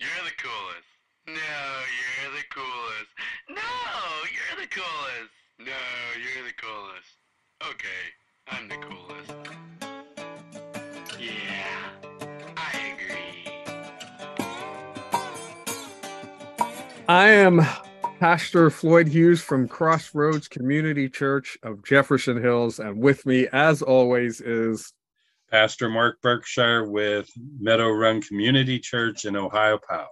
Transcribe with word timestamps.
You're 0.00 0.10
the 0.24 0.30
coolest. 0.40 0.86
No, 1.26 1.32
you're 1.98 2.30
the 2.30 2.44
coolest. 2.54 3.10
No, 3.48 3.62
you're 4.30 4.56
the 4.62 4.68
coolest. 4.72 5.32
No, 5.58 5.72
you're 6.22 6.44
the 6.44 6.52
coolest. 6.54 7.18
Okay, 7.68 8.14
I'm 8.46 8.68
the 8.68 8.76
coolest. 8.76 9.32
Yeah, 11.18 11.90
I 12.56 12.94
agree. 12.94 13.42
I 17.08 17.30
am 17.30 17.66
Pastor 18.20 18.70
Floyd 18.70 19.08
Hughes 19.08 19.40
from 19.40 19.66
Crossroads 19.66 20.46
Community 20.46 21.08
Church 21.08 21.58
of 21.64 21.82
Jefferson 21.82 22.40
Hills, 22.40 22.78
and 22.78 23.02
with 23.02 23.26
me, 23.26 23.48
as 23.52 23.82
always, 23.82 24.40
is 24.40 24.92
Pastor 25.50 25.88
Mark 25.88 26.20
Berkshire 26.20 26.84
with 26.88 27.30
Meadow 27.58 27.90
Run 27.90 28.20
Community 28.20 28.78
Church 28.78 29.24
in 29.24 29.34
Ohiopyle. 29.34 30.06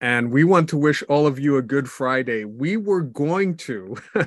and 0.00 0.30
we 0.30 0.44
want 0.44 0.68
to 0.68 0.76
wish 0.76 1.02
all 1.08 1.26
of 1.26 1.38
you 1.38 1.56
a 1.56 1.62
good 1.62 1.88
Friday. 1.88 2.44
We 2.44 2.76
were 2.76 3.00
going 3.00 3.56
to 3.58 3.96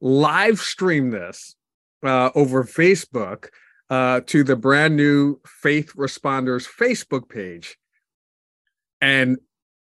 live 0.00 0.58
stream 0.60 1.10
this 1.10 1.54
uh, 2.02 2.30
over 2.34 2.64
Facebook 2.64 3.48
uh, 3.90 4.22
to 4.26 4.42
the 4.42 4.56
brand 4.56 4.96
new 4.96 5.40
Faith 5.44 5.92
Responders 5.96 6.66
Facebook 6.66 7.28
page, 7.28 7.76
and 9.02 9.38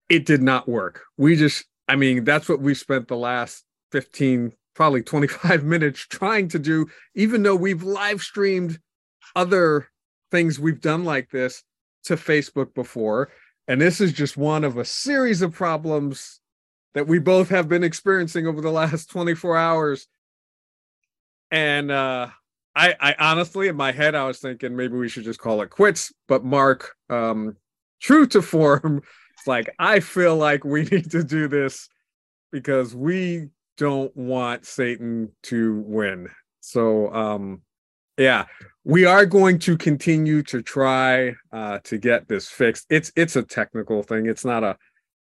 it 0.09 0.25
did 0.25 0.41
not 0.41 0.69
work. 0.69 1.03
We 1.17 1.35
just, 1.35 1.65
I 1.89 1.97
mean, 1.97 2.23
that's 2.23 2.47
what 2.47 2.61
we 2.61 2.73
spent 2.73 3.09
the 3.09 3.17
last 3.17 3.65
15, 3.91 4.53
probably 4.75 5.01
25 5.01 5.63
minutes 5.65 6.05
trying 6.07 6.47
to 6.49 6.59
do, 6.59 6.87
even 7.15 7.43
though 7.43 7.55
we've 7.55 7.83
live 7.83 8.21
streamed 8.21 8.79
other 9.35 9.89
things 10.31 10.59
we've 10.59 10.81
done 10.81 11.03
like 11.05 11.29
this 11.29 11.63
to 12.05 12.15
Facebook 12.15 12.73
before. 12.73 13.29
And 13.67 13.81
this 13.81 13.99
is 13.99 14.13
just 14.13 14.37
one 14.37 14.63
of 14.63 14.77
a 14.77 14.85
series 14.85 15.41
of 15.41 15.53
problems 15.53 16.39
that 16.93 17.07
we 17.07 17.19
both 17.19 17.49
have 17.49 17.67
been 17.67 17.83
experiencing 17.83 18.47
over 18.47 18.61
the 18.61 18.71
last 18.71 19.09
24 19.11 19.57
hours. 19.57 20.07
And 21.51 21.91
uh 21.91 22.29
I 22.75 22.95
I 22.99 23.15
honestly 23.19 23.67
in 23.67 23.75
my 23.75 23.91
head 23.91 24.15
I 24.15 24.25
was 24.25 24.39
thinking 24.39 24.75
maybe 24.75 24.97
we 24.97 25.09
should 25.09 25.23
just 25.23 25.39
call 25.39 25.61
it 25.61 25.69
quits, 25.69 26.11
but 26.27 26.43
Mark 26.43 26.95
um 27.09 27.55
true 28.01 28.27
to 28.27 28.41
form 28.41 29.01
it's 29.37 29.47
like 29.47 29.73
I 29.79 29.99
feel 29.99 30.35
like 30.35 30.63
we 30.63 30.83
need 30.91 31.11
to 31.11 31.23
do 31.23 31.47
this 31.47 31.87
because 32.51 32.95
we 32.95 33.49
don't 33.77 34.15
want 34.15 34.65
Satan 34.65 35.31
to 35.43 35.83
win. 35.85 36.29
So 36.61 37.13
um 37.13 37.61
yeah, 38.17 38.45
we 38.85 39.03
are 39.03 39.25
going 39.25 39.57
to 39.57 39.75
continue 39.75 40.43
to 40.43 40.61
try 40.61 41.33
uh, 41.51 41.79
to 41.83 41.97
get 41.97 42.27
this 42.27 42.47
fixed. 42.47 42.85
It's 42.89 43.11
it's 43.15 43.35
a 43.35 43.41
technical 43.41 44.03
thing. 44.03 44.27
It's 44.27 44.45
not 44.45 44.63
a 44.63 44.77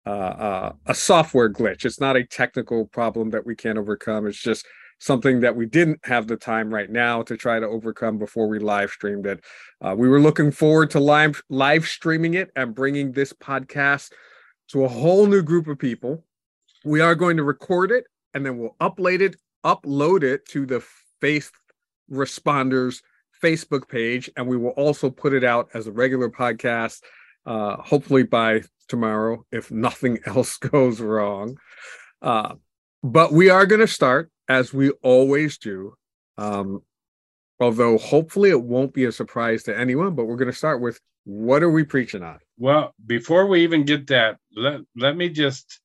uh, 0.05 0.09
uh, 0.09 0.73
a 0.85 0.93
software 0.93 1.49
glitch. 1.49 1.85
It's 1.85 1.99
not 1.99 2.17
a 2.17 2.25
technical 2.25 2.85
problem 2.85 3.31
that 3.31 3.45
we 3.45 3.55
can't 3.55 3.79
overcome. 3.79 4.27
It's 4.27 4.41
just 4.41 4.67
something 4.99 5.39
that 5.39 5.55
we 5.55 5.65
didn't 5.65 5.99
have 6.03 6.27
the 6.27 6.35
time 6.35 6.71
right 6.71 6.89
now 6.89 7.23
to 7.23 7.35
try 7.35 7.59
to 7.59 7.65
overcome 7.65 8.17
before 8.17 8.47
we 8.47 8.59
live 8.59 8.91
streamed 8.91 9.25
it. 9.25 9.43
Uh, 9.81 9.95
we 9.97 10.09
were 10.09 10.19
looking 10.19 10.51
forward 10.51 10.91
to 10.91 10.99
live 10.99 11.41
live 11.49 11.87
streaming 11.87 12.33
it 12.33 12.51
and 12.57 12.75
bringing 12.75 13.13
this 13.13 13.31
podcast 13.31 14.11
to 14.67 14.83
a 14.83 14.87
whole 14.87 15.27
new 15.27 15.41
group 15.41 15.67
of 15.67 15.79
people. 15.79 16.25
We 16.83 16.99
are 16.99 17.15
going 17.15 17.37
to 17.37 17.43
record 17.43 17.89
it 17.89 18.03
and 18.33 18.45
then 18.45 18.57
we'll 18.57 18.75
upload 18.81 19.21
it 19.21 19.37
upload 19.63 20.23
it 20.23 20.45
to 20.49 20.65
the 20.65 20.85
Faith 21.21 21.51
Responders 22.11 23.01
Facebook 23.45 23.87
page, 23.87 24.29
and 24.35 24.47
we 24.47 24.57
will 24.57 24.71
also 24.71 25.09
put 25.09 25.33
it 25.33 25.43
out 25.43 25.69
as 25.73 25.85
a 25.85 25.91
regular 25.91 26.29
podcast, 26.29 27.01
uh, 27.45 27.77
hopefully 27.77 28.23
by 28.23 28.61
tomorrow, 28.87 29.45
if 29.51 29.69
nothing 29.69 30.19
else 30.25 30.57
goes 30.57 30.99
wrong. 30.99 31.57
Uh, 32.21 32.55
but 33.03 33.31
we 33.31 33.49
are 33.49 33.67
going 33.67 33.81
to 33.81 33.87
start 33.87 34.31
as 34.49 34.73
we 34.73 34.89
always 35.03 35.57
do. 35.57 35.93
Um, 36.37 36.81
although 37.59 37.97
hopefully 37.97 38.49
it 38.49 38.61
won't 38.61 38.93
be 38.93 39.05
a 39.05 39.11
surprise 39.11 39.63
to 39.63 39.77
anyone, 39.77 40.15
but 40.15 40.25
we're 40.25 40.35
going 40.37 40.51
to 40.51 40.57
start 40.57 40.81
with 40.81 40.99
what 41.23 41.63
are 41.63 41.71
we 41.71 41.83
preaching 41.83 42.23
on? 42.23 42.39
Well, 42.57 42.93
before 43.05 43.47
we 43.47 43.63
even 43.63 43.85
get 43.85 44.07
that, 44.07 44.37
let, 44.55 44.81
let 44.95 45.15
me 45.15 45.29
just 45.29 45.79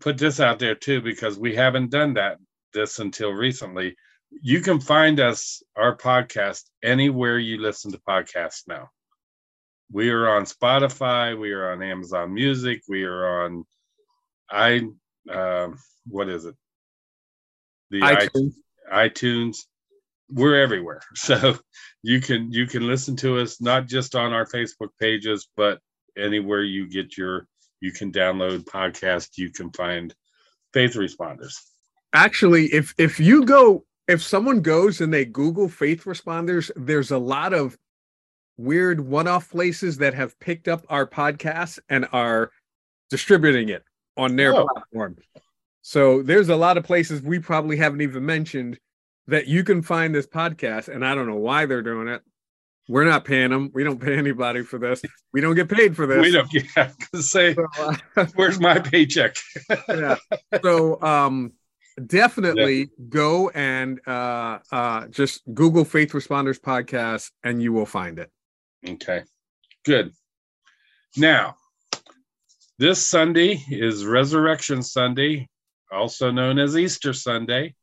put 0.00 0.18
this 0.18 0.40
out 0.40 0.58
there 0.58 0.74
too, 0.74 1.00
because 1.00 1.38
we 1.38 1.54
haven't 1.54 1.90
done 1.90 2.14
that 2.14 2.38
this 2.72 2.98
until 2.98 3.30
recently. 3.30 3.96
You 4.42 4.60
can 4.60 4.80
find 4.80 5.20
us, 5.20 5.62
our 5.76 5.96
podcast, 5.96 6.64
anywhere 6.82 7.38
you 7.38 7.60
listen 7.60 7.92
to 7.92 7.98
podcasts 7.98 8.62
now. 8.66 8.90
We 9.92 10.10
are 10.10 10.28
on 10.28 10.44
Spotify, 10.44 11.38
we 11.38 11.52
are 11.52 11.72
on 11.72 11.82
Amazon 11.82 12.34
Music, 12.34 12.82
we 12.88 13.04
are 13.04 13.44
on 13.44 13.64
i 14.50 14.82
um 15.30 15.78
what 16.06 16.28
is 16.28 16.44
it? 16.44 16.54
The 17.90 18.00
iTunes. 18.00 18.52
iTunes. 18.92 19.58
We're 20.30 20.60
everywhere. 20.60 21.00
So 21.14 21.58
you 22.02 22.20
can 22.20 22.52
you 22.52 22.66
can 22.66 22.86
listen 22.86 23.16
to 23.16 23.38
us 23.38 23.60
not 23.60 23.86
just 23.86 24.14
on 24.14 24.32
our 24.32 24.46
Facebook 24.46 24.90
pages, 25.00 25.48
but 25.56 25.80
anywhere 26.16 26.62
you 26.62 26.88
get 26.88 27.16
your 27.16 27.46
you 27.80 27.92
can 27.92 28.12
download 28.12 28.64
podcast, 28.64 29.36
you 29.36 29.50
can 29.50 29.70
find 29.72 30.14
faith 30.72 30.94
responders. 30.94 31.54
Actually, 32.12 32.66
if 32.66 32.94
if 32.98 33.18
you 33.18 33.44
go, 33.44 33.84
if 34.08 34.22
someone 34.22 34.60
goes 34.60 35.00
and 35.00 35.12
they 35.12 35.24
Google 35.24 35.68
faith 35.68 36.04
responders, 36.04 36.70
there's 36.76 37.10
a 37.10 37.18
lot 37.18 37.52
of 37.54 37.76
weird 38.56 39.00
one-off 39.00 39.50
places 39.50 39.96
that 39.98 40.14
have 40.14 40.38
picked 40.40 40.68
up 40.68 40.84
our 40.88 41.06
podcast 41.06 41.78
and 41.88 42.06
are 42.12 42.50
distributing 43.10 43.68
it 43.68 43.82
on 44.16 44.36
their 44.36 44.54
Oh. 44.54 44.66
platform. 44.72 45.16
So 45.82 46.22
there's 46.22 46.48
a 46.48 46.56
lot 46.56 46.76
of 46.78 46.84
places 46.84 47.20
we 47.20 47.38
probably 47.38 47.76
haven't 47.76 48.00
even 48.00 48.24
mentioned 48.24 48.78
that 49.26 49.48
you 49.48 49.64
can 49.64 49.82
find 49.82 50.14
this 50.14 50.26
podcast, 50.26 50.88
and 50.88 51.04
I 51.04 51.14
don't 51.14 51.26
know 51.26 51.36
why 51.36 51.66
they're 51.66 51.82
doing 51.82 52.08
it. 52.08 52.22
We're 52.88 53.04
not 53.04 53.24
paying 53.24 53.48
them. 53.50 53.70
We 53.72 53.82
don't 53.82 53.98
pay 54.00 54.14
anybody 54.16 54.62
for 54.62 54.78
this. 54.78 55.00
We 55.32 55.40
don't 55.40 55.54
get 55.54 55.68
paid 55.70 55.96
for 55.96 56.06
this. 56.10 56.20
We 56.20 56.30
don't 56.30 56.52
yeah, 56.52 56.90
say 57.14 57.54
So, 57.54 57.66
uh, 58.16 58.26
where's 58.34 58.60
my 58.60 58.78
paycheck? 58.78 59.34
yeah. 59.88 60.16
So 60.62 61.00
um 61.02 61.52
definitely 62.06 62.90
go 63.08 63.50
and 63.50 64.00
uh 64.06 64.58
uh 64.72 65.06
just 65.08 65.42
Google 65.52 65.84
Faith 65.84 66.12
Responders 66.12 66.58
podcast 66.58 67.30
and 67.42 67.62
you 67.62 67.72
will 67.72 67.86
find 67.86 68.18
it. 68.18 68.30
Okay, 68.86 69.22
good. 69.84 70.12
Now, 71.16 71.56
this 72.78 73.06
Sunday 73.06 73.62
is 73.70 74.04
Resurrection 74.04 74.82
Sunday, 74.82 75.48
also 75.92 76.30
known 76.30 76.58
as 76.58 76.76
Easter 76.76 77.12
Sunday. 77.12 77.74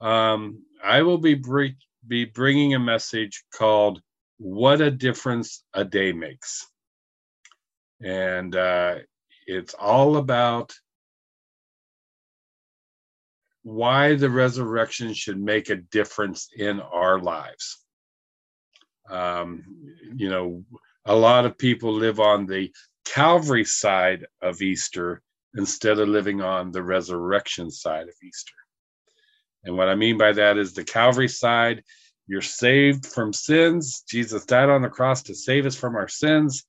Um, 0.00 0.62
I 0.82 1.02
will 1.02 1.18
be 1.18 1.34
br- 1.34 1.76
be 2.06 2.24
bringing 2.24 2.74
a 2.74 2.78
message 2.78 3.44
called 3.54 4.00
"What 4.38 4.80
a 4.80 4.90
Difference 4.90 5.62
a 5.74 5.84
Day 5.84 6.12
Makes," 6.12 6.66
and 8.02 8.56
uh, 8.56 8.96
it's 9.46 9.74
all 9.74 10.16
about 10.16 10.74
why 13.64 14.14
the 14.14 14.30
resurrection 14.30 15.14
should 15.14 15.40
make 15.40 15.70
a 15.70 15.76
difference 15.76 16.48
in 16.56 16.80
our 16.80 17.18
lives. 17.18 17.82
Um, 19.10 19.64
you 20.14 20.28
know, 20.28 20.64
a 21.06 21.16
lot 21.16 21.46
of 21.46 21.58
people 21.58 21.92
live 21.92 22.20
on 22.20 22.46
the 22.46 22.70
Calvary 23.06 23.64
side 23.64 24.26
of 24.42 24.62
Easter 24.62 25.22
instead 25.56 25.98
of 25.98 26.08
living 26.08 26.42
on 26.42 26.72
the 26.72 26.82
resurrection 26.82 27.70
side 27.70 28.06
of 28.06 28.14
Easter. 28.22 28.54
And 29.64 29.76
what 29.76 29.88
I 29.88 29.94
mean 29.94 30.18
by 30.18 30.32
that 30.32 30.58
is 30.58 30.74
the 30.74 30.84
Calvary 30.84 31.28
side, 31.28 31.82
you're 32.26 32.42
saved 32.42 33.06
from 33.06 33.32
sins. 33.32 34.04
Jesus 34.08 34.44
died 34.44 34.68
on 34.68 34.82
the 34.82 34.88
cross 34.88 35.22
to 35.24 35.34
save 35.34 35.64
us 35.64 35.74
from 35.74 35.96
our 35.96 36.08
sins. 36.08 36.64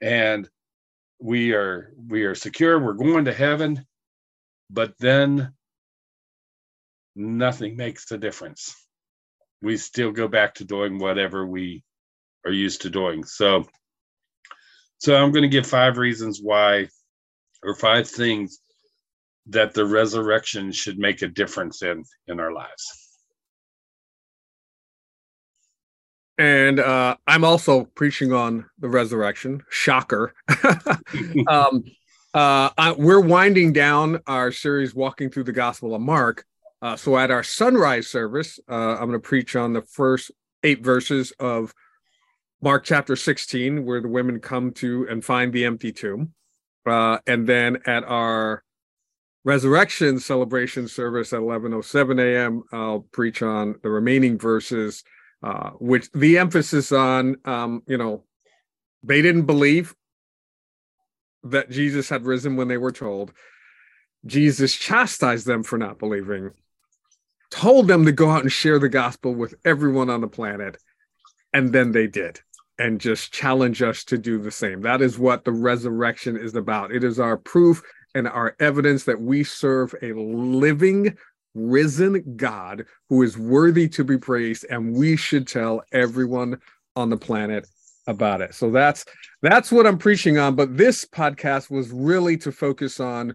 And 0.00 0.48
we 1.20 1.52
are 1.54 1.92
we 2.08 2.22
are 2.22 2.34
secure, 2.34 2.78
we're 2.78 2.92
going 2.92 3.24
to 3.26 3.32
heaven, 3.32 3.84
but 4.70 4.94
then 4.98 5.54
nothing 7.16 7.76
makes 7.76 8.10
a 8.10 8.18
difference. 8.18 8.74
We 9.62 9.76
still 9.76 10.12
go 10.12 10.28
back 10.28 10.54
to 10.54 10.64
doing 10.64 10.98
whatever 10.98 11.46
we 11.46 11.84
are 12.46 12.52
used 12.52 12.82
to 12.82 12.90
doing. 12.90 13.24
So 13.24 13.64
so 14.98 15.16
I'm 15.16 15.32
going 15.32 15.42
to 15.42 15.48
give 15.48 15.66
five 15.66 15.96
reasons 15.96 16.40
why 16.42 16.88
or 17.62 17.74
five 17.74 18.08
things 18.08 18.60
that 19.46 19.72
the 19.72 19.84
resurrection 19.84 20.72
should 20.72 20.98
make 20.98 21.22
a 21.22 21.28
difference 21.28 21.82
in 21.82 22.04
in 22.28 22.40
our 22.40 22.52
lives. 22.52 23.08
And 26.38 26.80
uh 26.80 27.16
I'm 27.26 27.44
also 27.44 27.84
preaching 27.84 28.32
on 28.32 28.66
the 28.78 28.88
resurrection. 28.88 29.62
Shocker. 29.68 30.34
um 31.48 31.84
uh 32.32 32.70
I, 32.78 32.94
we're 32.96 33.20
winding 33.20 33.72
down 33.72 34.20
our 34.26 34.52
series 34.52 34.94
walking 34.94 35.30
through 35.30 35.44
the 35.44 35.52
gospel 35.52 35.94
of 35.94 36.00
Mark. 36.00 36.46
Uh 36.82 36.96
so 36.96 37.18
at 37.18 37.30
our 37.30 37.42
sunrise 37.42 38.08
service, 38.08 38.58
uh 38.68 38.92
I'm 38.92 39.08
going 39.08 39.12
to 39.12 39.18
preach 39.20 39.56
on 39.56 39.72
the 39.72 39.82
first 39.82 40.30
8 40.62 40.82
verses 40.82 41.32
of 41.38 41.74
Mark 42.62 42.84
chapter 42.84 43.16
16, 43.16 43.86
where 43.86 44.02
the 44.02 44.08
women 44.08 44.38
come 44.38 44.72
to 44.72 45.06
and 45.08 45.24
find 45.24 45.52
the 45.52 45.64
empty 45.64 45.92
tomb. 45.92 46.34
Uh, 46.86 47.18
and 47.26 47.46
then 47.46 47.78
at 47.86 48.04
our 48.04 48.62
resurrection 49.44 50.18
celebration 50.18 50.86
service 50.86 51.32
at 51.32 51.40
11:07 51.40 52.20
a.m., 52.20 52.62
I'll 52.72 53.00
preach 53.12 53.42
on 53.42 53.76
the 53.82 53.88
remaining 53.88 54.38
verses, 54.38 55.04
uh, 55.42 55.70
which 55.78 56.10
the 56.12 56.38
emphasis 56.38 56.92
on, 56.92 57.36
um, 57.44 57.82
you 57.86 57.96
know, 57.96 58.24
they 59.02 59.22
didn't 59.22 59.46
believe 59.46 59.94
that 61.42 61.70
Jesus 61.70 62.10
had 62.10 62.26
risen 62.26 62.56
when 62.56 62.68
they 62.68 62.76
were 62.76 62.92
told. 62.92 63.32
Jesus 64.26 64.74
chastised 64.74 65.46
them 65.46 65.62
for 65.62 65.78
not 65.78 65.98
believing, 65.98 66.50
told 67.50 67.88
them 67.88 68.04
to 68.04 68.12
go 68.12 68.30
out 68.30 68.42
and 68.42 68.52
share 68.52 68.78
the 68.78 68.88
gospel 68.88 69.34
with 69.34 69.54
everyone 69.64 70.10
on 70.10 70.20
the 70.20 70.28
planet, 70.28 70.76
and 71.52 71.72
then 71.72 71.92
they 71.92 72.06
did 72.06 72.40
and 72.78 73.00
just 73.00 73.32
challenge 73.32 73.82
us 73.82 74.04
to 74.04 74.16
do 74.16 74.38
the 74.38 74.50
same. 74.50 74.80
That 74.80 75.02
is 75.02 75.18
what 75.18 75.44
the 75.44 75.52
resurrection 75.52 76.36
is 76.36 76.54
about. 76.54 76.92
It 76.92 77.04
is 77.04 77.20
our 77.20 77.36
proof 77.36 77.82
and 78.14 78.26
our 78.26 78.56
evidence 78.58 79.04
that 79.04 79.20
we 79.20 79.44
serve 79.44 79.94
a 80.02 80.12
living, 80.12 81.16
risen 81.54 82.36
God 82.36 82.86
who 83.08 83.22
is 83.22 83.36
worthy 83.36 83.88
to 83.90 84.04
be 84.04 84.16
praised, 84.16 84.64
and 84.70 84.94
we 84.94 85.16
should 85.16 85.46
tell 85.46 85.82
everyone 85.92 86.58
on 86.96 87.10
the 87.10 87.16
planet 87.16 87.66
about 88.06 88.40
it. 88.40 88.54
So 88.54 88.70
that's 88.70 89.04
that's 89.42 89.70
what 89.70 89.86
I'm 89.86 89.98
preaching 89.98 90.38
on. 90.38 90.54
But 90.56 90.76
this 90.76 91.04
podcast 91.04 91.70
was 91.70 91.90
really 91.90 92.36
to 92.38 92.50
focus 92.52 92.98
on 92.98 93.34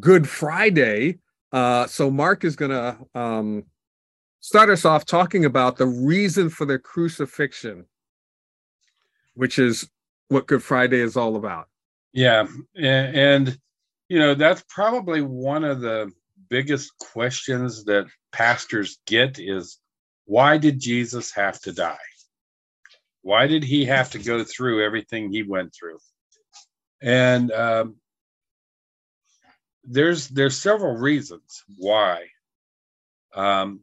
Good 0.00 0.28
Friday. 0.28 1.18
Uh, 1.54 1.86
so 1.86 2.10
Mark 2.10 2.44
is 2.44 2.56
gonna 2.56 2.98
um, 3.14 3.64
start 4.40 4.68
us 4.68 4.84
off 4.84 5.06
talking 5.06 5.44
about 5.44 5.76
the 5.76 5.86
reason 5.86 6.50
for 6.50 6.66
the 6.66 6.78
crucifixion 6.78 7.86
which 9.34 9.58
is 9.58 9.88
what 10.28 10.46
Good 10.46 10.62
Friday 10.62 11.00
is 11.00 11.16
all 11.16 11.36
about. 11.36 11.68
Yeah, 12.12 12.46
and, 12.76 13.16
and 13.16 13.58
you 14.08 14.18
know 14.18 14.34
that's 14.34 14.64
probably 14.68 15.20
one 15.20 15.64
of 15.64 15.80
the 15.80 16.10
biggest 16.48 16.92
questions 16.98 17.84
that 17.84 18.06
pastors 18.32 18.98
get 19.06 19.38
is 19.38 19.78
why 20.24 20.58
did 20.58 20.78
Jesus 20.78 21.32
have 21.32 21.60
to 21.62 21.72
die? 21.72 21.96
Why 23.22 23.46
did 23.46 23.64
he 23.64 23.84
have 23.86 24.10
to 24.10 24.18
go 24.18 24.44
through 24.44 24.84
everything 24.84 25.30
he 25.30 25.42
went 25.42 25.74
through? 25.74 25.98
And 27.02 27.50
um, 27.52 27.96
there's 29.86 30.28
there's 30.28 30.58
several 30.60 30.96
reasons 30.96 31.64
why. 31.78 32.26
Um, 33.34 33.80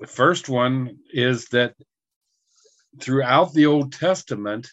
the 0.00 0.08
first 0.08 0.48
one 0.48 0.98
is 1.12 1.46
that 1.48 1.74
throughout 3.00 3.54
the 3.54 3.66
Old 3.66 3.92
Testament, 3.92 4.68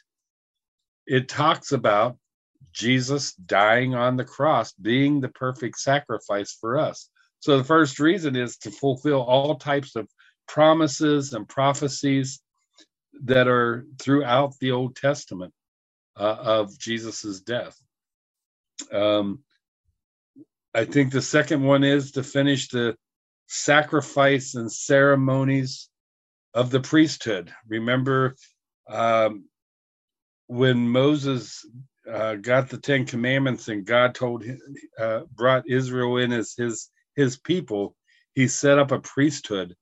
it 1.07 1.29
talks 1.29 1.71
about 1.71 2.17
Jesus 2.73 3.33
dying 3.33 3.95
on 3.95 4.17
the 4.17 4.25
cross, 4.25 4.73
being 4.73 5.21
the 5.21 5.29
perfect 5.29 5.79
sacrifice 5.79 6.57
for 6.59 6.77
us. 6.79 7.09
So 7.39 7.57
the 7.57 7.63
first 7.63 7.99
reason 7.99 8.35
is 8.35 8.57
to 8.59 8.71
fulfill 8.71 9.21
all 9.23 9.55
types 9.57 9.95
of 9.95 10.09
promises 10.47 11.33
and 11.33 11.47
prophecies 11.47 12.41
that 13.25 13.47
are 13.47 13.85
throughout 14.01 14.53
the 14.61 14.71
Old 14.71 14.95
Testament 14.95 15.53
uh, 16.19 16.37
of 16.39 16.77
Jesus's 16.79 17.41
death. 17.41 17.77
Um, 18.93 19.44
I 20.75 20.83
think 20.83 21.11
the 21.11 21.21
second 21.21 21.63
one 21.63 21.85
is 21.85 22.11
to 22.11 22.23
finish 22.23 22.67
the 22.67 22.97
sacrifice 23.47 24.55
and 24.55 24.69
ceremonies 24.69 25.89
of 26.53 26.69
the 26.69 26.81
priesthood. 26.81 27.53
Remember 27.67 28.35
um, 28.89 29.45
when 30.47 30.89
Moses 30.89 31.65
uh, 32.11 32.35
got 32.35 32.69
the 32.69 32.77
Ten 32.77 33.05
Commandments 33.05 33.69
and 33.69 33.85
God 33.85 34.15
told 34.15 34.43
him, 34.43 34.59
uh, 34.99 35.21
brought 35.33 35.69
Israel 35.69 36.17
in 36.17 36.33
as 36.33 36.53
his 36.57 36.89
his 37.15 37.37
people, 37.37 37.95
he 38.33 38.47
set 38.47 38.77
up 38.77 38.91
a 38.91 38.99
priesthood, 38.99 39.75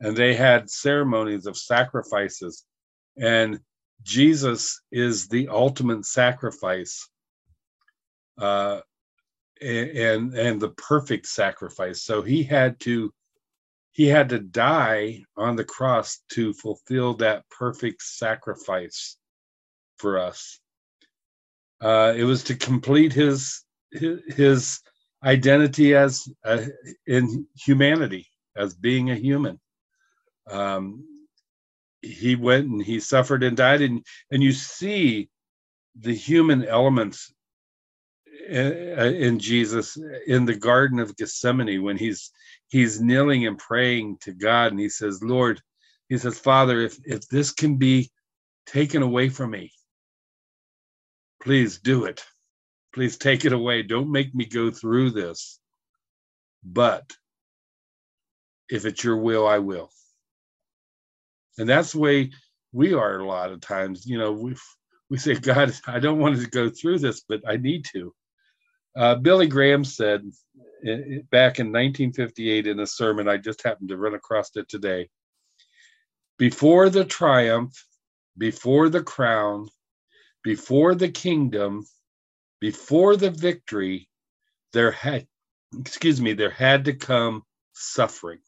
and 0.00 0.16
they 0.16 0.34
had 0.34 0.68
ceremonies 0.68 1.46
of 1.46 1.56
sacrifices, 1.56 2.64
and 3.16 3.60
Jesus 4.02 4.82
is 4.90 5.28
the 5.28 5.48
ultimate 5.48 6.04
sacrifice, 6.04 7.08
uh, 8.38 8.80
and 9.60 10.34
and 10.34 10.60
the 10.60 10.70
perfect 10.70 11.26
sacrifice. 11.26 12.02
So 12.02 12.22
he 12.22 12.42
had 12.42 12.80
to 12.80 13.12
he 13.92 14.06
had 14.06 14.28
to 14.30 14.38
die 14.38 15.24
on 15.36 15.56
the 15.56 15.64
cross 15.64 16.22
to 16.32 16.52
fulfill 16.54 17.14
that 17.14 17.48
perfect 17.50 18.02
sacrifice 18.02 19.16
for 19.98 20.18
us. 20.18 20.60
Uh, 21.80 22.14
it 22.16 22.24
was 22.24 22.44
to 22.44 22.54
complete 22.54 23.12
his 23.12 23.64
his, 23.90 24.20
his 24.34 24.80
identity 25.24 25.94
as 25.94 26.28
a, 26.44 26.68
in 27.06 27.46
humanity, 27.54 28.26
as 28.56 28.74
being 28.74 29.10
a 29.10 29.16
human. 29.16 29.60
Um, 30.50 31.04
he 32.02 32.34
went 32.34 32.68
and 32.68 32.82
he 32.82 33.00
suffered 33.00 33.42
and 33.42 33.56
died, 33.56 33.82
and 33.82 34.04
and 34.30 34.42
you 34.42 34.52
see 34.52 35.28
the 35.98 36.14
human 36.14 36.64
elements 36.64 37.32
in, 38.48 38.98
uh, 38.98 39.04
in 39.04 39.38
Jesus 39.38 39.96
in 40.26 40.44
the 40.44 40.56
Garden 40.56 40.98
of 40.98 41.16
Gethsemane 41.16 41.82
when 41.82 41.96
he's 41.96 42.30
he's 42.68 43.00
kneeling 43.00 43.46
and 43.46 43.58
praying 43.58 44.18
to 44.22 44.32
God, 44.32 44.72
and 44.72 44.80
he 44.80 44.88
says, 44.88 45.22
Lord, 45.22 45.60
he 46.08 46.18
says, 46.18 46.38
Father, 46.38 46.80
if, 46.80 46.98
if 47.04 47.28
this 47.28 47.52
can 47.52 47.76
be 47.76 48.10
taken 48.66 49.02
away 49.02 49.28
from 49.28 49.50
me, 49.50 49.72
please 51.42 51.78
do 51.78 52.04
it. 52.04 52.24
Please 52.94 53.16
take 53.16 53.44
it 53.44 53.52
away. 53.52 53.82
Don't 53.82 54.10
make 54.10 54.34
me 54.34 54.44
go 54.44 54.70
through 54.70 55.10
this. 55.10 55.60
But 56.64 57.12
if 58.68 58.84
it's 58.84 59.04
your 59.04 59.16
will, 59.16 59.46
I 59.46 59.58
will. 59.58 59.90
And 61.58 61.68
that's 61.68 61.92
the 61.92 62.00
way 62.00 62.32
we 62.72 62.94
are 62.94 63.18
a 63.18 63.26
lot 63.26 63.52
of 63.52 63.60
times. 63.60 64.06
You 64.06 64.18
know, 64.18 64.32
we 64.32 64.56
we 65.08 65.18
say, 65.18 65.34
God, 65.34 65.74
I 65.86 65.98
don't 65.98 66.18
want 66.18 66.40
to 66.40 66.46
go 66.48 66.70
through 66.70 67.00
this, 67.00 67.22
but 67.28 67.42
I 67.46 67.56
need 67.56 67.84
to. 67.92 68.14
Uh, 68.96 69.14
Billy 69.14 69.46
Graham 69.46 69.84
said 69.84 70.22
back 71.30 71.58
in 71.58 71.66
1958 71.66 72.66
in 72.66 72.80
a 72.80 72.86
sermon, 72.86 73.28
I 73.28 73.36
just 73.36 73.62
happened 73.62 73.90
to 73.90 73.96
run 73.96 74.14
across 74.14 74.50
it 74.56 74.68
today. 74.68 75.08
Before 76.38 76.88
the 76.88 77.04
triumph, 77.04 77.84
before 78.38 78.88
the 78.88 79.02
crown, 79.02 79.68
before 80.42 80.94
the 80.94 81.10
kingdom, 81.10 81.84
before 82.60 83.16
the 83.16 83.30
victory, 83.30 84.08
there 84.72 84.90
had, 84.90 85.26
excuse 85.78 86.20
me, 86.20 86.32
there 86.32 86.50
had 86.50 86.86
to 86.86 86.94
come 86.94 87.42
suffering. 87.74 88.40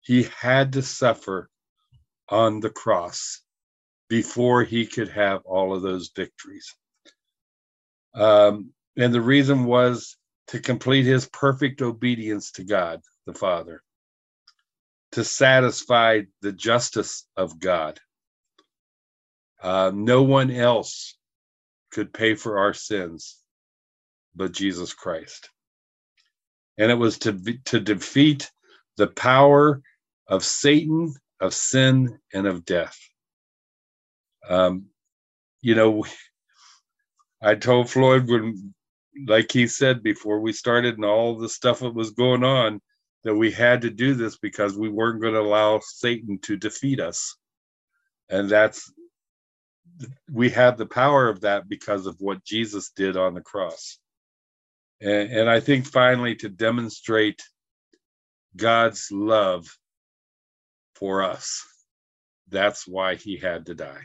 He 0.00 0.24
had 0.40 0.72
to 0.74 0.82
suffer 0.82 1.50
on 2.28 2.60
the 2.60 2.70
cross 2.70 3.42
before 4.08 4.62
he 4.64 4.86
could 4.86 5.08
have 5.08 5.42
all 5.44 5.74
of 5.74 5.82
those 5.82 6.10
victories. 6.14 6.72
Um, 8.16 8.72
and 8.96 9.12
the 9.12 9.20
reason 9.20 9.64
was 9.64 10.16
to 10.48 10.60
complete 10.60 11.04
his 11.04 11.28
perfect 11.28 11.82
obedience 11.82 12.52
to 12.52 12.64
God 12.64 13.02
the 13.26 13.34
Father, 13.34 13.82
to 15.12 15.24
satisfy 15.24 16.22
the 16.40 16.52
justice 16.52 17.26
of 17.36 17.58
God. 17.60 18.00
Uh, 19.62 19.90
no 19.94 20.22
one 20.22 20.50
else 20.50 21.16
could 21.90 22.12
pay 22.12 22.34
for 22.34 22.58
our 22.58 22.72
sins 22.72 23.38
but 24.36 24.52
Jesus 24.52 24.92
Christ. 24.92 25.50
And 26.78 26.90
it 26.90 26.94
was 26.94 27.18
to, 27.20 27.32
to 27.66 27.80
defeat 27.80 28.50
the 28.96 29.06
power 29.06 29.82
of 30.28 30.44
Satan, 30.44 31.14
of 31.40 31.54
sin, 31.54 32.18
and 32.34 32.46
of 32.46 32.64
death. 32.64 32.98
Um, 34.48 34.86
you 35.62 35.74
know, 35.74 36.04
I 37.46 37.54
told 37.54 37.88
Floyd 37.88 38.28
when, 38.28 38.74
like 39.28 39.52
he 39.52 39.68
said 39.68 40.02
before 40.02 40.40
we 40.40 40.52
started 40.52 40.96
and 40.96 41.04
all 41.04 41.38
the 41.38 41.48
stuff 41.48 41.78
that 41.78 41.94
was 41.94 42.10
going 42.10 42.42
on, 42.42 42.80
that 43.22 43.36
we 43.36 43.52
had 43.52 43.82
to 43.82 43.90
do 43.90 44.14
this 44.14 44.36
because 44.36 44.76
we 44.76 44.88
weren't 44.88 45.22
going 45.22 45.34
to 45.34 45.40
allow 45.40 45.80
Satan 45.80 46.40
to 46.42 46.56
defeat 46.56 46.98
us. 46.98 47.36
And 48.28 48.50
that's, 48.50 48.92
we 50.28 50.50
had 50.50 50.76
the 50.76 50.86
power 50.86 51.28
of 51.28 51.42
that 51.42 51.68
because 51.68 52.06
of 52.06 52.16
what 52.18 52.44
Jesus 52.44 52.90
did 52.90 53.16
on 53.16 53.34
the 53.34 53.40
cross. 53.40 54.00
And, 55.00 55.30
and 55.30 55.48
I 55.48 55.60
think 55.60 55.86
finally 55.86 56.34
to 56.36 56.48
demonstrate 56.48 57.40
God's 58.56 59.08
love 59.12 59.68
for 60.96 61.22
us, 61.22 61.64
that's 62.48 62.88
why 62.88 63.14
he 63.14 63.36
had 63.36 63.66
to 63.66 63.74
die. 63.76 64.02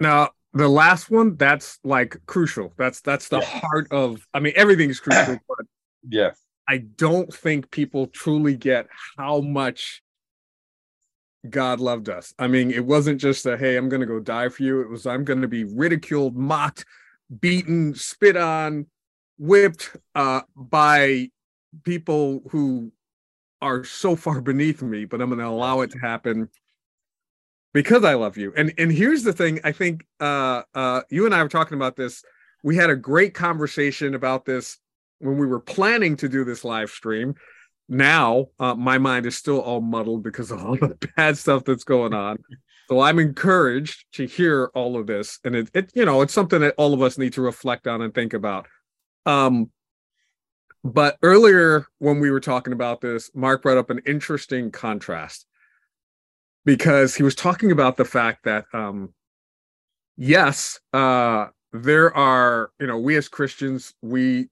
Now, 0.00 0.30
the 0.52 0.68
last 0.68 1.10
one, 1.10 1.36
that's 1.36 1.78
like 1.84 2.16
crucial. 2.26 2.72
That's 2.76 3.00
that's 3.00 3.28
the 3.28 3.40
yeah. 3.40 3.60
heart 3.60 3.88
of 3.90 4.26
I 4.32 4.40
mean, 4.40 4.52
everything's 4.56 5.00
crucial, 5.00 5.38
but 5.48 5.66
yeah. 6.08 6.30
I 6.68 6.78
don't 6.78 7.32
think 7.32 7.70
people 7.70 8.06
truly 8.06 8.56
get 8.56 8.86
how 9.18 9.40
much 9.40 10.02
God 11.48 11.80
loved 11.80 12.08
us. 12.08 12.32
I 12.38 12.46
mean, 12.46 12.70
it 12.70 12.84
wasn't 12.84 13.20
just 13.20 13.44
a 13.46 13.56
hey, 13.56 13.76
I'm 13.76 13.88
going 13.88 14.00
to 14.00 14.06
go 14.06 14.20
die 14.20 14.48
for 14.48 14.62
you. 14.62 14.80
It 14.80 14.88
was 14.88 15.06
I'm 15.06 15.24
going 15.24 15.42
to 15.42 15.48
be 15.48 15.64
ridiculed, 15.64 16.36
mocked, 16.36 16.86
beaten, 17.40 17.94
spit 17.94 18.36
on, 18.36 18.86
whipped 19.38 19.96
uh, 20.14 20.42
by 20.56 21.30
people 21.82 22.42
who 22.50 22.92
are 23.60 23.82
so 23.84 24.14
far 24.14 24.40
beneath 24.40 24.82
me, 24.82 25.04
but 25.04 25.20
I'm 25.20 25.28
going 25.28 25.40
to 25.40 25.46
allow 25.46 25.80
it 25.80 25.90
to 25.90 25.98
happen 25.98 26.48
because 27.74 28.04
I 28.04 28.14
love 28.14 28.38
you. 28.38 28.54
And 28.56 28.72
and 28.78 28.90
here's 28.90 29.24
the 29.24 29.34
thing, 29.34 29.60
I 29.64 29.72
think 29.72 30.06
uh 30.20 30.62
uh 30.74 31.02
you 31.10 31.26
and 31.26 31.34
I 31.34 31.42
were 31.42 31.50
talking 31.50 31.76
about 31.76 31.96
this. 31.96 32.24
We 32.62 32.76
had 32.76 32.88
a 32.88 32.96
great 32.96 33.34
conversation 33.34 34.14
about 34.14 34.46
this 34.46 34.78
when 35.18 35.36
we 35.36 35.46
were 35.46 35.60
planning 35.60 36.16
to 36.16 36.28
do 36.28 36.44
this 36.44 36.64
live 36.64 36.88
stream. 36.88 37.34
Now, 37.86 38.46
uh, 38.58 38.74
my 38.74 38.96
mind 38.96 39.26
is 39.26 39.36
still 39.36 39.60
all 39.60 39.82
muddled 39.82 40.22
because 40.22 40.50
of 40.50 40.64
all 40.64 40.76
the 40.80 40.96
bad 41.16 41.36
stuff 41.36 41.64
that's 41.64 41.84
going 41.84 42.14
on. 42.14 42.38
So 42.88 43.00
I'm 43.00 43.18
encouraged 43.18 44.06
to 44.14 44.26
hear 44.26 44.70
all 44.74 44.98
of 44.98 45.06
this, 45.06 45.38
and 45.44 45.54
it, 45.54 45.70
it 45.74 45.90
you 45.94 46.06
know 46.06 46.22
it's 46.22 46.32
something 46.32 46.60
that 46.60 46.74
all 46.78 46.94
of 46.94 47.02
us 47.02 47.18
need 47.18 47.34
to 47.34 47.42
reflect 47.42 47.86
on 47.86 48.00
and 48.00 48.14
think 48.14 48.32
about. 48.32 48.66
Um, 49.26 49.70
but 50.84 51.16
earlier 51.22 51.86
when 51.98 52.20
we 52.20 52.30
were 52.30 52.40
talking 52.40 52.74
about 52.74 53.00
this, 53.00 53.30
Mark 53.34 53.62
brought 53.62 53.78
up 53.78 53.90
an 53.90 54.00
interesting 54.06 54.70
contrast 54.70 55.46
because 56.64 57.14
he 57.14 57.22
was 57.22 57.34
talking 57.34 57.70
about 57.70 57.96
the 57.96 58.04
fact 58.04 58.44
that 58.44 58.66
um, 58.72 59.12
yes, 60.16 60.78
uh, 60.92 61.46
there 61.72 62.14
are 62.16 62.70
you 62.80 62.86
know 62.86 62.98
we 62.98 63.16
as 63.16 63.28
Christians 63.28 63.94
we 64.02 64.48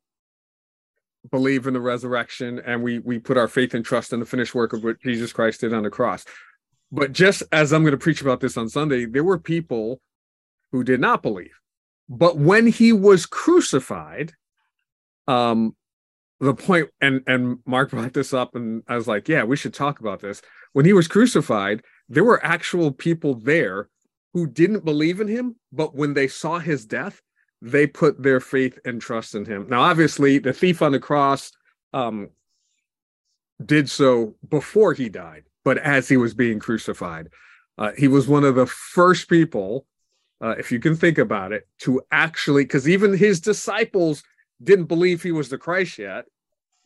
believe 1.30 1.66
in 1.66 1.74
the 1.74 1.80
resurrection 1.80 2.60
and 2.66 2.82
we 2.82 2.98
we 3.00 3.18
put 3.18 3.36
our 3.36 3.48
faith 3.48 3.74
and 3.74 3.84
trust 3.84 4.12
in 4.12 4.20
the 4.20 4.26
finished 4.26 4.54
work 4.54 4.72
of 4.72 4.82
what 4.82 5.00
Jesus 5.00 5.32
Christ 5.32 5.60
did 5.60 5.72
on 5.72 5.84
the 5.84 5.90
cross. 5.90 6.24
But 6.90 7.12
just 7.12 7.42
as 7.52 7.72
I'm 7.72 7.82
going 7.82 7.92
to 7.92 7.98
preach 7.98 8.20
about 8.20 8.40
this 8.40 8.56
on 8.56 8.68
Sunday, 8.68 9.06
there 9.06 9.24
were 9.24 9.38
people 9.38 10.00
who 10.72 10.84
did 10.84 11.00
not 11.00 11.22
believe. 11.22 11.58
But 12.08 12.36
when 12.36 12.66
he 12.66 12.92
was 12.92 13.24
crucified, 13.24 14.32
um, 15.26 15.74
the 16.40 16.54
point 16.54 16.90
and 17.00 17.22
and 17.26 17.58
Mark 17.64 17.90
brought 17.90 18.12
this 18.12 18.34
up, 18.34 18.54
and 18.54 18.82
I 18.88 18.96
was 18.96 19.06
like, 19.06 19.28
yeah, 19.28 19.44
we 19.44 19.56
should 19.56 19.72
talk 19.72 20.00
about 20.00 20.20
this. 20.20 20.42
When 20.72 20.84
he 20.84 20.92
was 20.92 21.08
crucified, 21.08 21.82
there 22.12 22.24
were 22.24 22.44
actual 22.44 22.92
people 22.92 23.34
there 23.34 23.88
who 24.34 24.46
didn't 24.46 24.84
believe 24.84 25.18
in 25.18 25.28
him, 25.28 25.56
but 25.72 25.94
when 25.94 26.12
they 26.12 26.28
saw 26.28 26.58
his 26.58 26.84
death, 26.84 27.22
they 27.62 27.86
put 27.86 28.22
their 28.22 28.38
faith 28.38 28.78
and 28.84 29.00
trust 29.00 29.34
in 29.34 29.46
him. 29.46 29.66
Now, 29.70 29.80
obviously, 29.80 30.38
the 30.38 30.52
thief 30.52 30.82
on 30.82 30.92
the 30.92 31.00
cross 31.00 31.52
um, 31.94 32.28
did 33.64 33.88
so 33.88 34.34
before 34.46 34.92
he 34.92 35.08
died, 35.08 35.44
but 35.64 35.78
as 35.78 36.06
he 36.06 36.18
was 36.18 36.34
being 36.34 36.58
crucified, 36.58 37.30
uh, 37.78 37.92
he 37.96 38.08
was 38.08 38.28
one 38.28 38.44
of 38.44 38.56
the 38.56 38.66
first 38.66 39.30
people, 39.30 39.86
uh, 40.42 40.54
if 40.58 40.70
you 40.70 40.80
can 40.80 40.94
think 40.94 41.16
about 41.16 41.52
it, 41.52 41.66
to 41.78 42.02
actually, 42.10 42.64
because 42.64 42.86
even 42.86 43.16
his 43.16 43.40
disciples 43.40 44.22
didn't 44.62 44.84
believe 44.84 45.22
he 45.22 45.32
was 45.32 45.48
the 45.48 45.56
Christ 45.56 45.98
yet. 45.98 46.26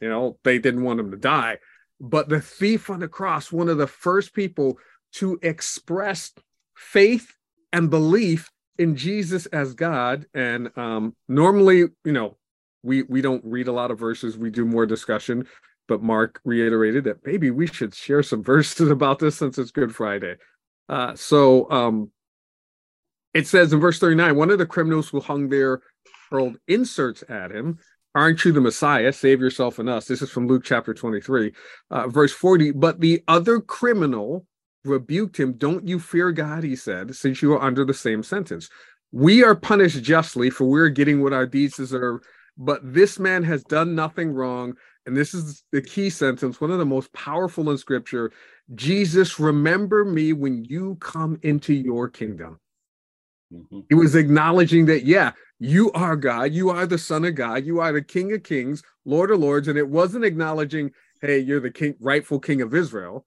You 0.00 0.08
know, 0.08 0.38
they 0.44 0.60
didn't 0.60 0.84
want 0.84 1.00
him 1.00 1.10
to 1.10 1.16
die. 1.16 1.58
But 1.98 2.28
the 2.28 2.40
thief 2.40 2.90
on 2.90 3.00
the 3.00 3.08
cross, 3.08 3.50
one 3.50 3.68
of 3.68 3.78
the 3.78 3.86
first 3.88 4.34
people 4.34 4.78
to 5.14 5.38
express 5.42 6.32
faith 6.74 7.34
and 7.72 7.90
belief 7.90 8.50
in 8.78 8.96
Jesus 8.96 9.46
as 9.46 9.74
God. 9.74 10.26
And 10.34 10.70
um, 10.76 11.14
normally, 11.28 11.84
you 12.04 12.12
know, 12.12 12.36
we 12.82 13.02
we 13.02 13.20
don't 13.20 13.44
read 13.44 13.68
a 13.68 13.72
lot 13.72 13.90
of 13.90 13.98
verses. 13.98 14.38
We 14.38 14.50
do 14.50 14.64
more 14.64 14.86
discussion. 14.86 15.46
But 15.88 16.02
Mark 16.02 16.40
reiterated 16.44 17.04
that 17.04 17.24
maybe 17.24 17.50
we 17.50 17.66
should 17.66 17.94
share 17.94 18.22
some 18.22 18.42
verses 18.44 18.90
about 18.90 19.18
this 19.18 19.36
since 19.36 19.58
it's 19.58 19.70
Good 19.70 19.94
Friday. 19.94 20.36
Uh, 20.88 21.14
so 21.14 21.70
um, 21.70 22.10
it 23.34 23.46
says 23.46 23.72
in 23.72 23.80
verse 23.80 23.98
39, 23.98 24.36
one 24.36 24.50
of 24.50 24.58
the 24.58 24.66
criminals 24.66 25.08
who 25.08 25.20
hung 25.20 25.48
there 25.48 25.80
hurled 26.30 26.58
inserts 26.68 27.22
at 27.28 27.50
him. 27.50 27.78
Aren't 28.14 28.44
you 28.44 28.52
the 28.52 28.62
Messiah? 28.62 29.12
Save 29.12 29.40
yourself 29.40 29.78
and 29.78 29.90
us. 29.90 30.06
This 30.06 30.22
is 30.22 30.30
from 30.30 30.46
Luke 30.46 30.64
chapter 30.64 30.94
23, 30.94 31.52
uh, 31.90 32.08
verse 32.08 32.32
40. 32.32 32.72
But 32.72 32.98
the 32.98 33.22
other 33.28 33.60
criminal 33.60 34.46
rebuked 34.86 35.38
him. 35.38 35.54
Don't 35.54 35.86
you 35.86 35.98
fear 35.98 36.32
God, 36.32 36.64
he 36.64 36.76
said, 36.76 37.14
since 37.14 37.42
you 37.42 37.52
are 37.52 37.62
under 37.62 37.84
the 37.84 37.94
same 37.94 38.22
sentence. 38.22 38.68
We 39.12 39.44
are 39.44 39.54
punished 39.54 40.02
justly, 40.02 40.50
for 40.50 40.64
we're 40.64 40.88
getting 40.88 41.22
what 41.22 41.32
our 41.32 41.46
deeds 41.46 41.76
deserve. 41.76 42.20
But 42.58 42.80
this 42.82 43.18
man 43.18 43.42
has 43.44 43.62
done 43.64 43.94
nothing 43.94 44.30
wrong. 44.32 44.74
And 45.04 45.16
this 45.16 45.34
is 45.34 45.62
the 45.72 45.82
key 45.82 46.10
sentence, 46.10 46.60
one 46.60 46.70
of 46.70 46.78
the 46.78 46.84
most 46.84 47.12
powerful 47.12 47.70
in 47.70 47.78
scripture. 47.78 48.32
Jesus, 48.74 49.38
remember 49.38 50.04
me 50.04 50.32
when 50.32 50.64
you 50.64 50.96
come 51.00 51.38
into 51.42 51.72
your 51.72 52.08
kingdom. 52.08 52.58
Mm-hmm. 53.52 53.80
He 53.88 53.94
was 53.94 54.16
acknowledging 54.16 54.86
that, 54.86 55.04
yeah, 55.04 55.32
you 55.60 55.92
are 55.92 56.16
God, 56.16 56.52
you 56.52 56.70
are 56.70 56.86
the 56.86 56.98
Son 56.98 57.24
of 57.24 57.36
God, 57.36 57.64
you 57.64 57.78
are 57.78 57.92
the 57.92 58.02
King 58.02 58.32
of 58.32 58.42
Kings, 58.42 58.82
Lord 59.04 59.30
of 59.30 59.38
Lords. 59.38 59.68
And 59.68 59.78
it 59.78 59.88
wasn't 59.88 60.24
acknowledging, 60.24 60.90
hey, 61.20 61.38
you're 61.38 61.60
the 61.60 61.70
king, 61.70 61.94
rightful 62.00 62.40
King 62.40 62.60
of 62.60 62.74
Israel 62.74 63.24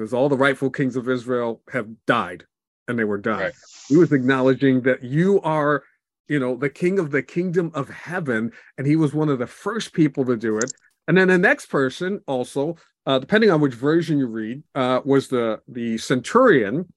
because 0.00 0.14
all 0.14 0.30
the 0.30 0.36
rightful 0.36 0.70
kings 0.70 0.96
of 0.96 1.10
Israel 1.10 1.60
have 1.70 1.86
died 2.06 2.44
and 2.88 2.98
they 2.98 3.04
were 3.04 3.18
done. 3.18 3.40
Right. 3.40 3.52
He 3.86 3.98
was 3.98 4.12
acknowledging 4.12 4.80
that 4.82 5.04
you 5.04 5.42
are, 5.42 5.84
you 6.26 6.40
know, 6.40 6.56
the 6.56 6.70
king 6.70 6.98
of 6.98 7.10
the 7.10 7.22
kingdom 7.22 7.70
of 7.74 7.90
heaven, 7.90 8.50
and 8.78 8.86
he 8.86 8.96
was 8.96 9.12
one 9.12 9.28
of 9.28 9.38
the 9.38 9.46
first 9.46 9.92
people 9.92 10.24
to 10.24 10.38
do 10.38 10.56
it. 10.56 10.72
And 11.06 11.18
then 11.18 11.28
the 11.28 11.36
next 11.36 11.66
person, 11.66 12.20
also, 12.26 12.76
uh, 13.04 13.18
depending 13.18 13.50
on 13.50 13.60
which 13.60 13.74
version 13.74 14.18
you 14.18 14.26
read, 14.26 14.62
uh, 14.74 15.00
was 15.04 15.28
the 15.28 15.60
the 15.68 15.98
centurion, 15.98 16.90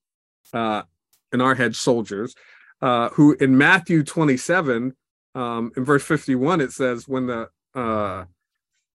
uh, 0.53 0.83
in 1.33 1.41
our 1.41 1.55
head 1.55 1.75
soldiers, 1.75 2.35
uh, 2.81 3.09
who 3.09 3.33
in 3.33 3.57
Matthew 3.57 4.03
27, 4.03 4.93
um, 5.35 5.71
in 5.75 5.83
verse 5.83 6.05
51, 6.05 6.61
it 6.61 6.71
says, 6.71 7.05
when 7.05 7.27
the 7.27 7.49
uh, 7.75 8.25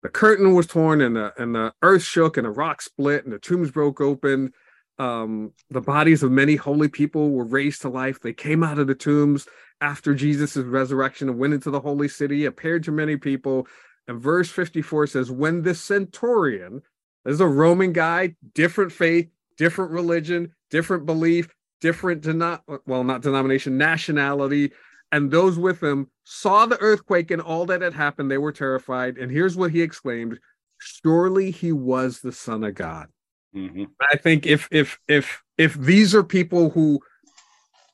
the 0.04 0.10
curtain 0.10 0.54
was 0.54 0.66
torn 0.66 1.00
and 1.00 1.16
the 1.16 1.32
and 1.42 1.54
the 1.54 1.72
earth 1.82 2.02
shook 2.02 2.36
and 2.36 2.44
the 2.44 2.50
rock 2.50 2.82
split 2.82 3.24
and 3.24 3.32
the 3.32 3.38
tombs 3.38 3.70
broke 3.70 4.02
open. 4.02 4.52
Um, 4.98 5.52
the 5.70 5.80
bodies 5.80 6.22
of 6.22 6.30
many 6.30 6.56
holy 6.56 6.88
people 6.88 7.30
were 7.30 7.46
raised 7.46 7.82
to 7.82 7.88
life. 7.88 8.20
They 8.20 8.34
came 8.34 8.62
out 8.62 8.78
of 8.78 8.86
the 8.86 8.94
tombs 8.94 9.48
after 9.80 10.14
jesus' 10.14 10.58
resurrection 10.58 11.30
and 11.30 11.38
went 11.38 11.54
into 11.54 11.70
the 11.70 11.80
holy 11.80 12.08
city 12.08 12.44
appeared 12.44 12.84
to 12.84 12.92
many 12.92 13.16
people. 13.16 13.66
And 14.06 14.20
verse 14.20 14.50
54 14.50 15.06
says 15.08 15.30
when 15.30 15.62
this 15.62 15.80
centurion 15.80 16.82
this 17.24 17.34
is 17.34 17.40
a 17.40 17.46
roman 17.46 17.94
guy 17.94 18.36
different 18.52 18.92
faith 18.92 19.30
different 19.56 19.90
religion 19.90 20.52
different 20.70 21.06
belief 21.06 21.54
different 21.80 22.22
denom- 22.22 22.60
well 22.86 23.02
not 23.04 23.22
denomination 23.22 23.78
nationality 23.78 24.70
and 25.14 25.30
those 25.30 25.60
with 25.60 25.80
him 25.80 26.08
saw 26.24 26.66
the 26.66 26.80
earthquake 26.80 27.30
and 27.30 27.40
all 27.40 27.66
that 27.66 27.82
had 27.82 27.94
happened. 27.94 28.28
They 28.28 28.38
were 28.38 28.50
terrified. 28.50 29.16
And 29.16 29.30
here's 29.30 29.56
what 29.56 29.70
he 29.70 29.80
exclaimed: 29.80 30.40
"Surely 30.78 31.52
he 31.52 31.70
was 31.70 32.20
the 32.20 32.32
Son 32.32 32.64
of 32.64 32.74
God." 32.74 33.06
Mm-hmm. 33.54 33.84
I 34.12 34.16
think 34.16 34.44
if 34.44 34.66
if 34.72 34.98
if 35.06 35.44
if 35.56 35.74
these 35.74 36.16
are 36.16 36.24
people 36.24 36.70
who, 36.70 36.98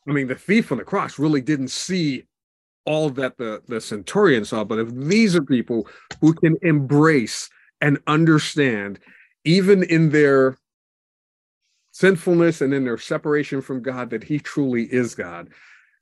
I 0.09 0.13
mean, 0.13 0.29
the 0.29 0.35
thief 0.35 0.73
on 0.73 0.79
the 0.79 0.85
cross 0.85 1.19
really 1.19 1.43
didn't 1.43 1.69
see 1.69 2.25
all 2.87 3.11
that 3.11 3.37
the 3.37 3.63
the 3.69 3.83
centurion 3.83 4.47
saw, 4.47 4.65
but 4.65 4.79
if 4.79 4.89
these 4.91 5.37
are 5.37 5.43
people 5.43 5.87
who 6.23 6.33
can 6.33 6.57
embrace 6.63 7.51
and 7.83 7.99
understand, 8.07 8.99
even 9.45 9.83
in 9.83 10.09
their 10.09 10.57
sinfulness 11.91 12.63
and 12.63 12.73
in 12.73 12.85
their 12.85 12.97
separation 12.97 13.61
from 13.61 13.83
God, 13.83 14.09
that 14.09 14.25
He 14.25 14.39
truly 14.39 14.85
is 14.85 15.15
God 15.15 15.51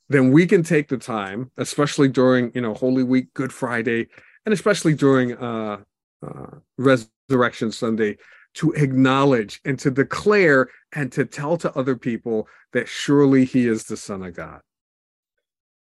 then 0.09 0.33
we 0.33 0.47
can 0.47 0.63
take 0.63 0.89
the 0.89 0.97
time, 0.97 1.51
especially 1.57 2.09
during 2.09 2.51
you 2.55 2.61
know 2.61 2.75
Holy 2.75 3.03
Week, 3.03 3.33
Good 3.35 3.53
Friday, 3.53 4.09
and 4.47 4.53
especially 4.53 4.95
during 4.95 5.37
uh, 5.37 5.79
uh, 6.27 6.47
Resurrection 6.79 7.71
Sunday, 7.71 8.17
to 8.55 8.73
acknowledge 8.73 9.61
and 9.65 9.79
to 9.81 9.91
declare 9.91 10.69
and 10.95 11.13
to 11.13 11.25
tell 11.25 11.57
to 11.59 11.77
other 11.77 11.97
people 11.97 12.49
that 12.73 12.89
surely 12.89 13.45
He 13.45 13.67
is 13.67 13.85
the 13.85 13.97
Son 13.97 14.23
of 14.23 14.35
God. 14.35 14.61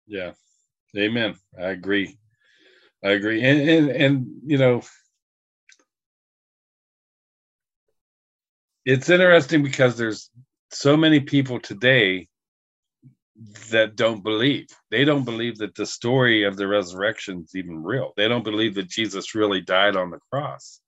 Yeah, 0.07 0.33
Amen. 0.97 1.37
I 1.59 1.69
agree. 1.69 2.19
I 3.05 3.11
agree, 3.11 3.43
and 3.43 3.69
and 3.69 3.91
and 3.91 4.27
you 4.45 4.59
know. 4.59 4.83
It's 8.85 9.11
interesting 9.11 9.63
because 9.63 9.99
there's 9.99 10.31
so 10.71 10.97
many 10.97 11.21
people 11.21 11.61
today 11.61 12.27
that 13.71 13.97
don't 13.97 14.23
believe. 14.23 14.67
They 14.91 15.05
don't 15.05 15.25
believe 15.25 15.59
that 15.59 15.75
the 15.75 15.87
story 15.87 16.45
of 16.45 16.57
the 16.57 16.67
resurrection 16.67 17.43
is 17.45 17.55
even 17.55 17.83
real. 17.83 18.13
They 18.17 18.29
don't 18.29 18.45
believe 18.45 18.75
that 18.75 18.89
Jesus 18.89 19.35
really 19.35 19.61
died 19.61 19.97
on 19.97 20.11
the 20.11 20.19
cross. 20.33 20.81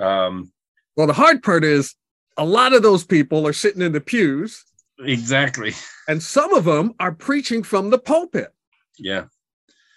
Um, 0.00 0.52
well, 0.96 1.06
the 1.06 1.12
hard 1.12 1.42
part 1.42 1.64
is 1.64 1.94
a 2.36 2.44
lot 2.44 2.72
of 2.72 2.82
those 2.82 3.04
people 3.04 3.46
are 3.46 3.52
sitting 3.52 3.82
in 3.82 3.92
the 3.92 4.00
pews. 4.00 4.64
Exactly. 4.98 5.74
And 6.08 6.20
some 6.20 6.52
of 6.54 6.64
them 6.64 6.94
are 6.98 7.12
preaching 7.12 7.62
from 7.62 7.90
the 7.90 7.98
pulpit. 7.98 8.48
Yeah. 8.98 9.26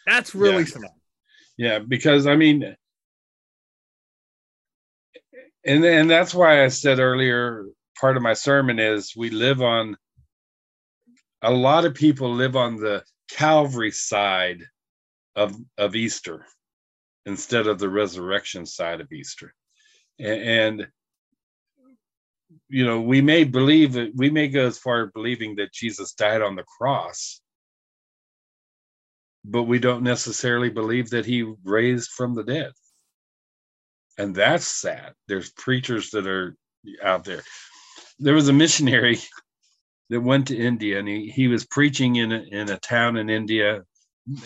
That's 0.05 0.35
really 0.35 0.59
yeah. 0.59 0.65
sad. 0.65 0.81
Yeah, 1.57 1.79
because 1.79 2.27
I 2.27 2.35
mean, 2.35 2.75
and 5.65 5.83
and 5.83 6.07
that's 6.07 6.35
why 6.35 6.63
I 6.63 6.67
said 6.67 6.99
earlier 6.99 7.65
part 7.99 8.15
of 8.15 8.21
my 8.21 8.33
sermon 8.33 8.77
is 8.77 9.15
we 9.15 9.31
live 9.31 9.63
on 9.63 9.97
a 11.43 11.51
lot 11.51 11.85
of 11.85 11.93
people 11.93 12.33
live 12.33 12.55
on 12.55 12.77
the 12.77 13.03
Calvary 13.29 13.91
side 13.91 14.63
of 15.35 15.55
of 15.77 15.95
Easter 15.95 16.45
instead 17.25 17.67
of 17.67 17.79
the 17.79 17.89
resurrection 17.89 18.65
side 18.65 19.01
of 19.01 19.11
Easter. 19.11 19.53
And, 20.19 20.41
and 20.79 20.87
you 22.69 22.85
know, 22.85 23.01
we 23.01 23.21
may 23.21 23.43
believe 23.43 23.93
that 23.93 24.11
we 24.15 24.29
may 24.29 24.47
go 24.47 24.67
as 24.67 24.77
far 24.77 25.03
as 25.03 25.11
believing 25.13 25.55
that 25.55 25.73
Jesus 25.73 26.13
died 26.13 26.41
on 26.41 26.55
the 26.55 26.63
cross, 26.77 27.41
but 29.43 29.63
we 29.63 29.79
don't 29.79 30.03
necessarily 30.03 30.69
believe 30.69 31.09
that 31.09 31.25
he 31.25 31.51
raised 31.63 32.11
from 32.11 32.35
the 32.35 32.43
dead. 32.43 32.71
And 34.17 34.35
that's 34.35 34.67
sad. 34.67 35.13
There's 35.27 35.51
preachers 35.51 36.11
that 36.11 36.27
are 36.27 36.55
out 37.03 37.23
there. 37.23 37.41
There 38.19 38.35
was 38.35 38.47
a 38.47 38.53
missionary 38.53 39.19
that 40.09 40.21
went 40.21 40.47
to 40.47 40.57
India 40.57 40.99
and 40.99 41.07
he, 41.07 41.29
he 41.29 41.47
was 41.47 41.65
preaching 41.65 42.17
in 42.17 42.31
a, 42.31 42.41
in 42.51 42.69
a 42.69 42.77
town 42.77 43.17
in 43.17 43.29
India, 43.29 43.83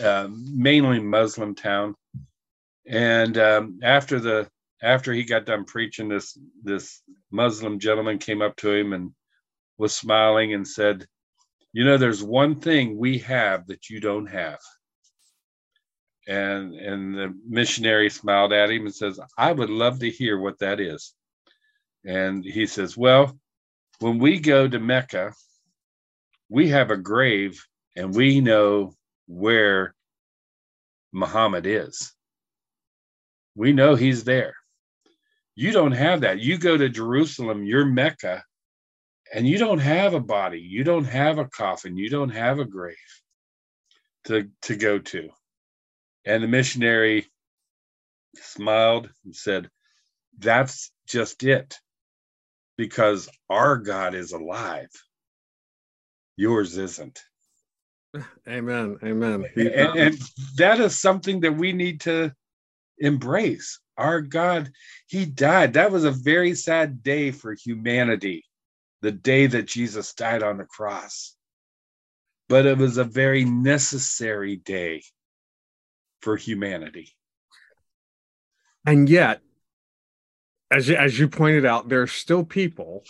uh, 0.01 0.27
mainly 0.31 0.99
Muslim 0.99 1.55
town. 1.55 1.95
And 2.87 3.37
um, 3.37 3.79
after 3.83 4.19
the 4.19 4.49
after 4.81 5.11
he 5.11 5.23
got 5.23 5.45
done 5.45 5.65
preaching, 5.65 6.07
this 6.07 6.37
this 6.63 7.01
Muslim 7.31 7.79
gentleman 7.79 8.17
came 8.19 8.41
up 8.41 8.55
to 8.57 8.71
him 8.71 8.93
and 8.93 9.11
was 9.77 9.95
smiling 9.95 10.53
and 10.53 10.67
said, 10.67 11.05
"You 11.73 11.83
know, 11.83 11.97
there's 11.97 12.23
one 12.23 12.55
thing 12.55 12.97
we 12.97 13.17
have 13.19 13.67
that 13.67 13.89
you 13.89 13.99
don't 13.99 14.27
have." 14.27 14.59
And 16.27 16.75
and 16.75 17.15
the 17.15 17.33
missionary 17.47 18.09
smiled 18.09 18.53
at 18.53 18.69
him 18.69 18.85
and 18.85 18.95
says, 18.95 19.19
"I 19.37 19.51
would 19.51 19.69
love 19.69 19.99
to 19.99 20.09
hear 20.09 20.39
what 20.39 20.59
that 20.59 20.79
is." 20.79 21.13
And 22.05 22.45
he 22.45 22.67
says, 22.67 22.95
"Well, 22.95 23.37
when 23.99 24.19
we 24.19 24.39
go 24.39 24.67
to 24.67 24.79
Mecca, 24.79 25.33
we 26.49 26.69
have 26.69 26.91
a 26.91 26.97
grave 26.97 27.63
and 27.95 28.15
we 28.15 28.41
know 28.41 28.93
where 29.27 29.93
Muhammad 31.11 31.65
is. 31.65 32.13
We 33.55 33.73
know 33.73 33.95
he's 33.95 34.23
there. 34.23 34.53
You 35.55 35.71
don't 35.71 35.93
have 35.93 36.21
that. 36.21 36.39
You 36.39 36.57
go 36.57 36.77
to 36.77 36.89
Jerusalem, 36.89 37.65
you're 37.65 37.85
Mecca, 37.85 38.43
and 39.33 39.47
you 39.47 39.57
don't 39.57 39.79
have 39.79 40.13
a 40.13 40.19
body, 40.19 40.59
you 40.59 40.83
don't 40.83 41.05
have 41.05 41.39
a 41.39 41.45
coffin, 41.45 41.97
you 41.97 42.09
don't 42.09 42.29
have 42.29 42.59
a 42.59 42.65
grave 42.65 42.95
to, 44.25 44.49
to 44.63 44.75
go 44.75 44.99
to. 44.99 45.29
And 46.25 46.43
the 46.43 46.47
missionary 46.47 47.27
smiled 48.35 49.09
and 49.25 49.35
said, 49.35 49.69
That's 50.37 50.91
just 51.07 51.43
it, 51.43 51.79
because 52.77 53.27
our 53.49 53.77
God 53.77 54.13
is 54.13 54.31
alive. 54.31 54.91
Yours 56.37 56.77
isn't. 56.77 57.19
Amen. 58.47 58.97
Amen. 59.03 59.45
And, 59.55 59.67
and 59.67 60.17
that 60.55 60.79
is 60.79 60.97
something 60.97 61.41
that 61.41 61.57
we 61.57 61.73
need 61.73 62.01
to 62.01 62.31
embrace. 62.99 63.79
Our 63.97 64.21
God, 64.21 64.71
He 65.07 65.25
died. 65.25 65.73
That 65.73 65.91
was 65.91 66.03
a 66.03 66.11
very 66.11 66.53
sad 66.53 67.03
day 67.03 67.31
for 67.31 67.53
humanity, 67.53 68.45
the 69.01 69.11
day 69.11 69.47
that 69.47 69.67
Jesus 69.67 70.13
died 70.13 70.43
on 70.43 70.57
the 70.57 70.65
cross. 70.65 71.35
But 72.47 72.65
it 72.65 72.77
was 72.77 72.97
a 72.97 73.03
very 73.03 73.43
necessary 73.43 74.55
day 74.55 75.03
for 76.21 76.37
humanity. 76.37 77.13
And 78.85 79.09
yet, 79.09 79.41
as 80.71 80.87
you, 80.87 80.95
as 80.95 81.19
you 81.19 81.27
pointed 81.27 81.65
out, 81.65 81.89
there 81.89 82.01
are 82.03 82.07
still 82.07 82.43
people. 82.45 83.03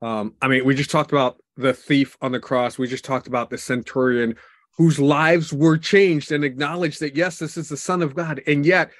Um, 0.00 0.34
I 0.40 0.48
mean, 0.48 0.64
we 0.64 0.74
just 0.74 0.90
talked 0.90 1.12
about 1.12 1.40
the 1.56 1.72
thief 1.74 2.16
on 2.20 2.32
the 2.32 2.40
cross. 2.40 2.78
We 2.78 2.86
just 2.86 3.04
talked 3.04 3.26
about 3.26 3.50
the 3.50 3.58
centurion 3.58 4.36
whose 4.76 5.00
lives 5.00 5.52
were 5.52 5.76
changed 5.76 6.30
and 6.30 6.44
acknowledged 6.44 7.00
that, 7.00 7.16
yes, 7.16 7.40
this 7.40 7.56
is 7.56 7.68
the 7.68 7.76
Son 7.76 8.00
of 8.00 8.14
God. 8.14 8.40
And 8.46 8.64
yet, 8.64 8.92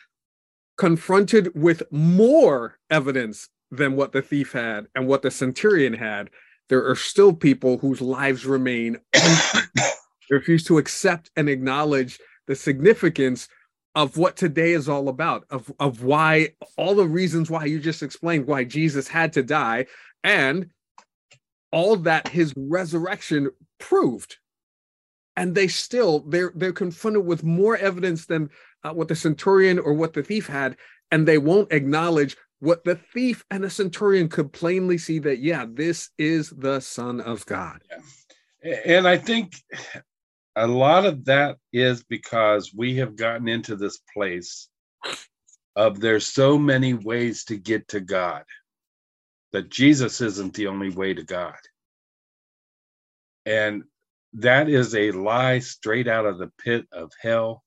confronted 0.76 1.50
with 1.54 1.82
more 1.92 2.78
evidence 2.90 3.48
than 3.70 3.96
what 3.96 4.12
the 4.12 4.22
thief 4.22 4.52
had 4.52 4.86
and 4.94 5.06
what 5.06 5.22
the 5.22 5.30
centurion 5.30 5.92
had, 5.92 6.30
there 6.68 6.86
are 6.88 6.96
still 6.96 7.32
people 7.32 7.78
whose 7.78 8.00
lives 8.00 8.44
remain 8.44 8.98
refuse 10.30 10.64
to 10.64 10.78
accept 10.78 11.30
and 11.36 11.48
acknowledge 11.48 12.18
the 12.46 12.56
significance 12.56 13.48
of 13.94 14.16
what 14.16 14.36
today 14.36 14.72
is 14.72 14.88
all 14.88 15.08
about, 15.08 15.44
of, 15.50 15.72
of 15.80 16.02
why 16.02 16.48
all 16.76 16.94
the 16.94 17.06
reasons 17.06 17.50
why 17.50 17.64
you 17.64 17.80
just 17.80 18.02
explained 18.02 18.46
why 18.46 18.64
Jesus 18.64 19.08
had 19.08 19.32
to 19.32 19.42
die, 19.42 19.86
and 20.22 20.70
all 21.70 21.96
that 21.96 22.28
his 22.28 22.54
resurrection 22.56 23.50
proved. 23.78 24.36
And 25.36 25.54
they 25.54 25.68
still 25.68 26.20
they're 26.20 26.52
they're 26.54 26.72
confronted 26.72 27.24
with 27.24 27.44
more 27.44 27.76
evidence 27.76 28.26
than 28.26 28.50
uh, 28.84 28.92
what 28.92 29.08
the 29.08 29.16
centurion 29.16 29.78
or 29.78 29.92
what 29.94 30.12
the 30.12 30.22
thief 30.22 30.46
had 30.46 30.76
and 31.10 31.26
they 31.26 31.38
won't 31.38 31.72
acknowledge 31.72 32.36
what 32.60 32.84
the 32.84 32.96
thief 32.96 33.44
and 33.50 33.62
the 33.62 33.70
centurion 33.70 34.28
could 34.28 34.52
plainly 34.52 34.98
see 34.98 35.18
that 35.18 35.38
yeah 35.38 35.66
this 35.68 36.10
is 36.18 36.50
the 36.50 36.80
son 36.80 37.20
of 37.20 37.44
god. 37.46 37.80
Yeah. 38.62 38.80
and 38.84 39.08
i 39.08 39.16
think 39.16 39.54
a 40.56 40.66
lot 40.66 41.06
of 41.06 41.24
that 41.26 41.56
is 41.72 42.02
because 42.04 42.74
we 42.74 42.96
have 42.96 43.16
gotten 43.16 43.48
into 43.48 43.76
this 43.76 44.00
place 44.12 44.68
of 45.76 46.00
there's 46.00 46.26
so 46.26 46.58
many 46.58 46.94
ways 46.94 47.44
to 47.44 47.56
get 47.56 47.86
to 47.88 48.00
god 48.00 48.44
that 49.52 49.70
jesus 49.70 50.20
isn't 50.20 50.54
the 50.54 50.66
only 50.66 50.90
way 50.90 51.14
to 51.14 51.22
god 51.22 51.58
and 53.46 53.82
that 54.34 54.68
is 54.68 54.94
a 54.94 55.10
lie 55.12 55.58
straight 55.58 56.06
out 56.06 56.26
of 56.26 56.38
the 56.38 56.50
pit 56.58 56.86
of 56.92 57.10
hell 57.20 57.64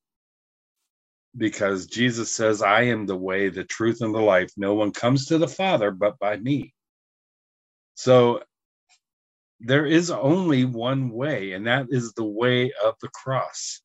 because 1.36 1.88
Jesus 1.88 2.32
says, 2.32 2.62
I 2.62 2.84
am 2.84 3.06
the 3.06 3.16
way, 3.16 3.50
the 3.50 3.64
truth, 3.64 4.02
and 4.02 4.14
the 4.14 4.20
life. 4.20 4.52
No 4.58 4.74
one 4.74 4.92
comes 4.92 5.26
to 5.28 5.38
the 5.38 5.48
Father 5.48 5.92
but 5.92 6.20
by 6.20 6.38
me. 6.38 6.74
So 7.96 8.42
there 9.60 9.86
is 9.86 10.12
only 10.12 10.66
one 10.66 11.10
way, 11.10 11.54
and 11.54 11.68
that 11.68 11.88
is 11.90 12.14
the 12.14 12.26
way 12.26 12.72
of 12.84 12.96
the 13.02 13.10
cross. 13.10 13.82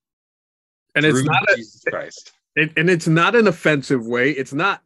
And 0.94 1.04
it's 1.04 1.22
not 1.22 1.42
Jesus 1.54 1.82
a, 1.86 1.90
Christ. 1.90 2.32
It, 2.58 2.72
and 2.78 2.88
it's 2.88 3.06
not 3.06 3.34
an 3.34 3.48
offensive 3.48 4.06
way. 4.06 4.30
It's 4.30 4.54
not 4.54 4.82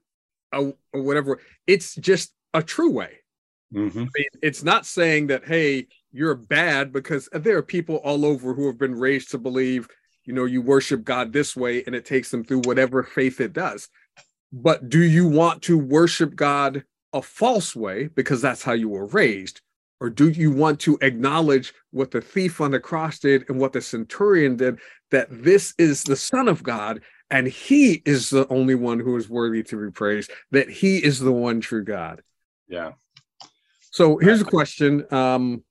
a, 0.51 0.73
a 0.93 1.01
whatever. 1.01 1.39
It's 1.69 1.95
just 1.95 2.33
a 2.55 2.63
true 2.63 2.91
way. 2.91 3.19
Mm-hmm. 3.75 4.01
I 4.01 4.03
mean, 4.03 4.29
it's 4.43 4.63
not 4.63 4.87
saying 4.87 5.29
that, 5.29 5.45
hey, 5.45 5.87
you're 6.13 6.35
bad 6.35 6.93
because 6.93 7.29
there 7.33 7.57
are 7.57 7.63
people 7.63 7.97
all 7.97 8.25
over 8.25 8.53
who 8.53 8.67
have 8.67 8.79
been 8.79 8.95
raised 8.95 9.31
to 9.31 9.39
believe, 9.39 9.89
you 10.25 10.33
know, 10.33 10.45
you 10.45 10.61
worship 10.61 11.05
God 11.05 11.33
this 11.33 11.55
way 11.55 11.85
and 11.85 11.95
it 11.95 12.05
takes 12.05 12.31
them 12.31 12.45
through 12.45 12.63
whatever 12.65 13.03
faith 13.03 13.41
it 13.41 13.53
does. 13.53 13.89
But 14.53 14.89
do 14.89 15.01
you 15.01 15.29
want 15.29 15.63
to 15.63 15.79
worship 15.79 16.35
God 16.35 16.85
a 17.13 17.23
false 17.23 17.77
way 17.77 18.09
because 18.09 18.43
that's 18.43 18.63
how 18.63 18.73
you 18.73 18.89
were 18.89 19.07
raised? 19.07 19.61
Or 20.01 20.11
do 20.11 20.31
you 20.31 20.51
want 20.51 20.81
to 20.81 20.99
acknowledge 21.03 21.75
what 21.91 22.11
the 22.11 22.21
thief 22.21 22.61
on 22.61 22.71
the 22.71 22.81
cross 22.81 23.19
did 23.19 23.49
and 23.49 23.61
what 23.61 23.73
the 23.73 23.83
centurion 23.83 24.57
did, 24.57 24.79
that 25.11 25.29
this 25.31 25.75
is 25.79 26.03
the 26.03 26.17
Son 26.17 26.49
of 26.49 26.63
God 26.63 27.03
and 27.31 27.47
he 27.47 28.03
is 28.05 28.31
the 28.31 28.49
only 28.49 28.75
one 28.75 28.99
who 28.99 29.17
is 29.17 29.29
worthy 29.29 29.63
to 29.63 29.87
be 29.87 29.93
praised, 29.93 30.33
that 30.51 30.69
he 30.69 30.99
is 30.99 31.21
the 31.21 31.33
one 31.33 31.61
true 31.61 31.85
God? 31.85 32.23
Yeah. 32.71 32.93
So 33.91 34.19
here's 34.19 34.41
a 34.41 34.45
question. 34.45 35.05
Um, 35.13 35.65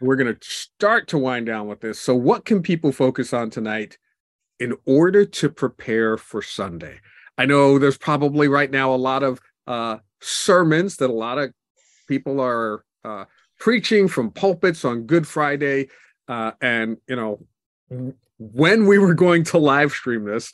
we're 0.00 0.16
going 0.16 0.34
to 0.34 0.38
start 0.42 1.08
to 1.08 1.18
wind 1.18 1.46
down 1.46 1.68
with 1.68 1.80
this. 1.80 1.98
So, 1.98 2.14
what 2.14 2.44
can 2.44 2.62
people 2.62 2.92
focus 2.92 3.32
on 3.32 3.50
tonight 3.50 3.98
in 4.60 4.74
order 4.84 5.24
to 5.24 5.48
prepare 5.48 6.18
for 6.18 6.42
Sunday? 6.42 7.00
I 7.38 7.46
know 7.46 7.78
there's 7.78 7.98
probably 7.98 8.48
right 8.48 8.70
now 8.70 8.92
a 8.92 8.96
lot 8.96 9.22
of 9.22 9.40
uh, 9.66 9.98
sermons 10.20 10.96
that 10.98 11.08
a 11.08 11.14
lot 11.14 11.38
of 11.38 11.52
people 12.06 12.40
are 12.40 12.84
uh, 13.04 13.24
preaching 13.58 14.08
from 14.08 14.30
pulpits 14.30 14.84
on 14.84 15.06
Good 15.06 15.26
Friday. 15.26 15.88
Uh, 16.28 16.52
and, 16.60 16.98
you 17.08 17.16
know, 17.16 18.12
when 18.38 18.86
we 18.86 18.98
were 18.98 19.14
going 19.14 19.44
to 19.44 19.58
live 19.58 19.92
stream 19.92 20.24
this, 20.24 20.52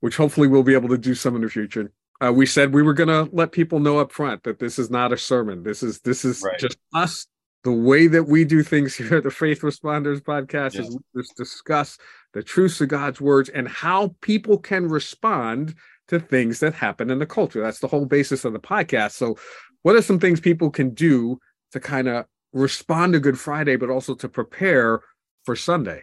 which 0.00 0.16
hopefully 0.16 0.48
we'll 0.48 0.62
be 0.62 0.74
able 0.74 0.88
to 0.88 0.98
do 0.98 1.14
some 1.14 1.36
in 1.36 1.42
the 1.42 1.48
future, 1.48 1.92
uh, 2.22 2.32
we 2.32 2.46
said 2.46 2.72
we 2.72 2.82
were 2.82 2.94
going 2.94 3.08
to 3.08 3.28
let 3.34 3.52
people 3.52 3.80
know 3.80 3.98
up 3.98 4.12
front 4.12 4.44
that 4.44 4.58
this 4.58 4.78
is 4.78 4.90
not 4.90 5.12
a 5.12 5.18
sermon. 5.18 5.62
This 5.62 5.82
is 5.82 6.00
this 6.00 6.24
is 6.24 6.42
right. 6.42 6.58
just 6.58 6.78
us 6.94 7.26
the 7.64 7.72
way 7.72 8.06
that 8.06 8.24
we 8.24 8.44
do 8.44 8.62
things 8.62 8.94
here 8.96 9.16
at 9.16 9.24
the 9.24 9.30
Faith 9.30 9.62
Responders 9.62 10.20
podcast 10.20 10.74
yes. 10.74 10.86
is 10.88 10.96
we 11.14 11.22
just 11.22 11.36
discuss 11.36 11.98
the 12.32 12.42
truths 12.42 12.80
of 12.80 12.88
God's 12.88 13.20
words 13.20 13.48
and 13.48 13.68
how 13.68 14.14
people 14.20 14.58
can 14.58 14.88
respond 14.88 15.74
to 16.08 16.20
things 16.20 16.60
that 16.60 16.74
happen 16.74 17.10
in 17.10 17.18
the 17.18 17.26
culture. 17.26 17.60
That's 17.60 17.80
the 17.80 17.88
whole 17.88 18.06
basis 18.06 18.44
of 18.44 18.52
the 18.52 18.60
podcast. 18.60 19.12
So, 19.12 19.36
what 19.82 19.96
are 19.96 20.02
some 20.02 20.20
things 20.20 20.40
people 20.40 20.70
can 20.70 20.90
do 20.94 21.38
to 21.72 21.80
kind 21.80 22.06
of 22.06 22.26
respond 22.52 23.14
to 23.14 23.20
Good 23.20 23.38
Friday, 23.38 23.76
but 23.76 23.90
also 23.90 24.14
to 24.14 24.28
prepare 24.28 25.00
for 25.44 25.56
Sunday? 25.56 26.02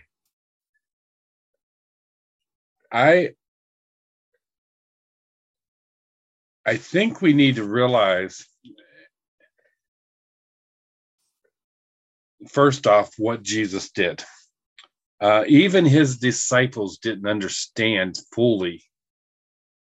I 2.91 3.29
I 6.69 6.77
think 6.77 7.19
we 7.19 7.33
need 7.33 7.55
to 7.55 7.63
realize 7.63 8.45
first 12.47 12.85
off, 12.85 13.11
what 13.17 13.41
Jesus 13.41 13.89
did. 13.89 14.23
Uh, 15.19 15.45
even 15.47 15.83
his 15.83 16.19
disciples 16.19 16.99
didn't 16.99 17.27
understand 17.27 18.19
fully 18.35 18.83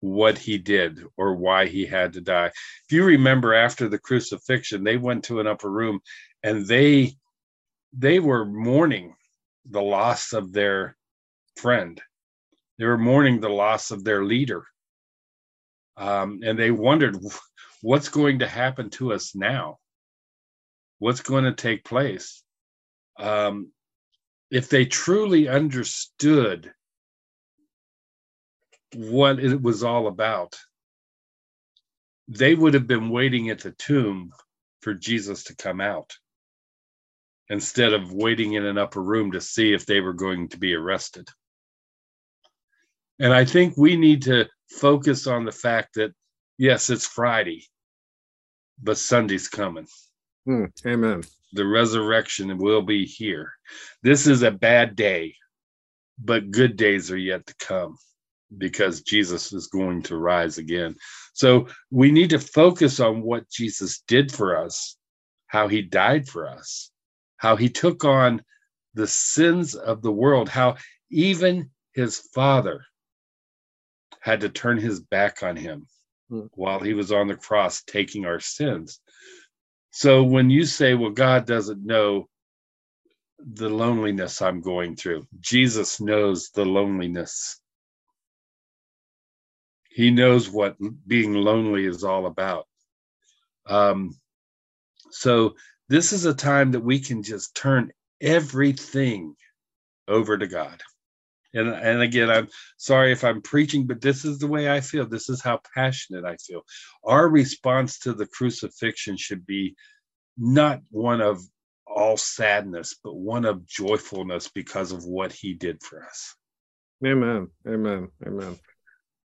what 0.00 0.36
he 0.36 0.58
did 0.58 1.02
or 1.16 1.36
why 1.36 1.68
he 1.68 1.86
had 1.86 2.12
to 2.12 2.20
die. 2.20 2.48
If 2.48 2.90
you 2.90 3.02
remember 3.04 3.54
after 3.54 3.88
the 3.88 3.98
crucifixion, 3.98 4.84
they 4.84 4.98
went 4.98 5.24
to 5.24 5.40
an 5.40 5.46
upper 5.46 5.70
room 5.70 6.00
and 6.42 6.66
they 6.66 7.16
they 7.94 8.18
were 8.20 8.44
mourning 8.44 9.14
the 9.70 9.80
loss 9.80 10.34
of 10.34 10.52
their 10.52 10.98
friend. 11.56 11.98
They 12.78 12.84
were 12.84 12.98
mourning 12.98 13.40
the 13.40 13.48
loss 13.48 13.90
of 13.90 14.04
their 14.04 14.22
leader. 14.22 14.66
Um, 15.96 16.40
and 16.44 16.58
they 16.58 16.70
wondered 16.70 17.16
what's 17.82 18.08
going 18.08 18.40
to 18.40 18.48
happen 18.48 18.90
to 18.90 19.12
us 19.12 19.34
now? 19.34 19.78
What's 20.98 21.20
going 21.20 21.44
to 21.44 21.52
take 21.52 21.84
place? 21.84 22.42
Um, 23.18 23.70
if 24.50 24.68
they 24.68 24.86
truly 24.86 25.48
understood 25.48 26.72
what 28.94 29.38
it 29.38 29.60
was 29.60 29.82
all 29.82 30.06
about, 30.06 30.56
they 32.28 32.54
would 32.54 32.74
have 32.74 32.86
been 32.86 33.10
waiting 33.10 33.50
at 33.50 33.60
the 33.60 33.72
tomb 33.72 34.30
for 34.80 34.94
Jesus 34.94 35.44
to 35.44 35.56
come 35.56 35.80
out 35.80 36.16
instead 37.50 37.92
of 37.92 38.12
waiting 38.12 38.54
in 38.54 38.64
an 38.64 38.78
upper 38.78 39.02
room 39.02 39.32
to 39.32 39.40
see 39.40 39.72
if 39.72 39.84
they 39.84 40.00
were 40.00 40.14
going 40.14 40.48
to 40.48 40.58
be 40.58 40.74
arrested. 40.74 41.28
And 43.18 43.32
I 43.32 43.44
think 43.44 43.76
we 43.76 43.96
need 43.96 44.22
to 44.22 44.48
focus 44.70 45.26
on 45.26 45.44
the 45.44 45.52
fact 45.52 45.94
that, 45.94 46.12
yes, 46.58 46.90
it's 46.90 47.06
Friday, 47.06 47.64
but 48.82 48.98
Sunday's 48.98 49.48
coming. 49.48 49.86
Hmm, 50.46 50.66
amen. 50.86 51.22
The 51.52 51.66
resurrection 51.66 52.58
will 52.58 52.82
be 52.82 53.04
here. 53.06 53.52
This 54.02 54.26
is 54.26 54.42
a 54.42 54.50
bad 54.50 54.96
day, 54.96 55.34
but 56.18 56.50
good 56.50 56.76
days 56.76 57.10
are 57.10 57.18
yet 57.18 57.46
to 57.46 57.54
come 57.56 57.96
because 58.58 59.02
Jesus 59.02 59.52
is 59.52 59.68
going 59.68 60.02
to 60.02 60.16
rise 60.16 60.58
again. 60.58 60.94
So 61.32 61.68
we 61.90 62.10
need 62.10 62.30
to 62.30 62.38
focus 62.38 63.00
on 63.00 63.22
what 63.22 63.48
Jesus 63.48 64.02
did 64.06 64.30
for 64.30 64.56
us, 64.56 64.96
how 65.46 65.68
he 65.68 65.82
died 65.82 66.28
for 66.28 66.48
us, 66.48 66.90
how 67.38 67.56
he 67.56 67.68
took 67.68 68.04
on 68.04 68.42
the 68.94 69.06
sins 69.06 69.74
of 69.74 70.02
the 70.02 70.12
world, 70.12 70.48
how 70.48 70.76
even 71.10 71.70
his 71.94 72.18
father 72.34 72.84
had 74.24 74.40
to 74.40 74.48
turn 74.48 74.78
his 74.78 75.00
back 75.00 75.42
on 75.42 75.54
him 75.54 75.86
hmm. 76.30 76.46
while 76.52 76.80
he 76.80 76.94
was 76.94 77.12
on 77.12 77.28
the 77.28 77.36
cross 77.36 77.82
taking 77.82 78.24
our 78.24 78.40
sins. 78.40 78.98
So 79.90 80.22
when 80.22 80.48
you 80.48 80.64
say, 80.64 80.94
well, 80.94 81.10
God 81.10 81.46
doesn't 81.46 81.84
know 81.84 82.30
the 83.38 83.68
loneliness 83.68 84.40
I'm 84.40 84.62
going 84.62 84.96
through, 84.96 85.26
Jesus 85.40 86.00
knows 86.00 86.48
the 86.54 86.64
loneliness. 86.64 87.60
He 89.90 90.10
knows 90.10 90.48
what 90.48 90.76
being 91.06 91.34
lonely 91.34 91.84
is 91.84 92.02
all 92.02 92.24
about. 92.24 92.66
Um, 93.66 94.18
so 95.10 95.54
this 95.90 96.14
is 96.14 96.24
a 96.24 96.32
time 96.32 96.72
that 96.72 96.80
we 96.80 96.98
can 96.98 97.22
just 97.22 97.54
turn 97.54 97.92
everything 98.22 99.36
over 100.08 100.38
to 100.38 100.46
God. 100.46 100.80
And, 101.54 101.68
and 101.68 102.02
again, 102.02 102.30
I'm 102.30 102.48
sorry 102.76 103.12
if 103.12 103.24
I'm 103.24 103.40
preaching, 103.40 103.86
but 103.86 104.00
this 104.00 104.24
is 104.24 104.38
the 104.38 104.46
way 104.46 104.70
I 104.70 104.80
feel. 104.80 105.06
This 105.06 105.28
is 105.28 105.40
how 105.40 105.60
passionate 105.74 106.24
I 106.24 106.36
feel. 106.36 106.62
Our 107.04 107.28
response 107.28 107.98
to 108.00 108.12
the 108.12 108.26
crucifixion 108.26 109.16
should 109.16 109.46
be 109.46 109.76
not 110.36 110.80
one 110.90 111.20
of 111.20 111.40
all 111.86 112.16
sadness, 112.16 112.96
but 113.02 113.14
one 113.14 113.44
of 113.44 113.66
joyfulness 113.66 114.48
because 114.48 114.90
of 114.92 115.04
what 115.04 115.32
he 115.32 115.54
did 115.54 115.82
for 115.82 116.02
us. 116.04 116.34
Amen. 117.06 117.48
Amen. 117.68 118.08
Amen. 118.26 118.58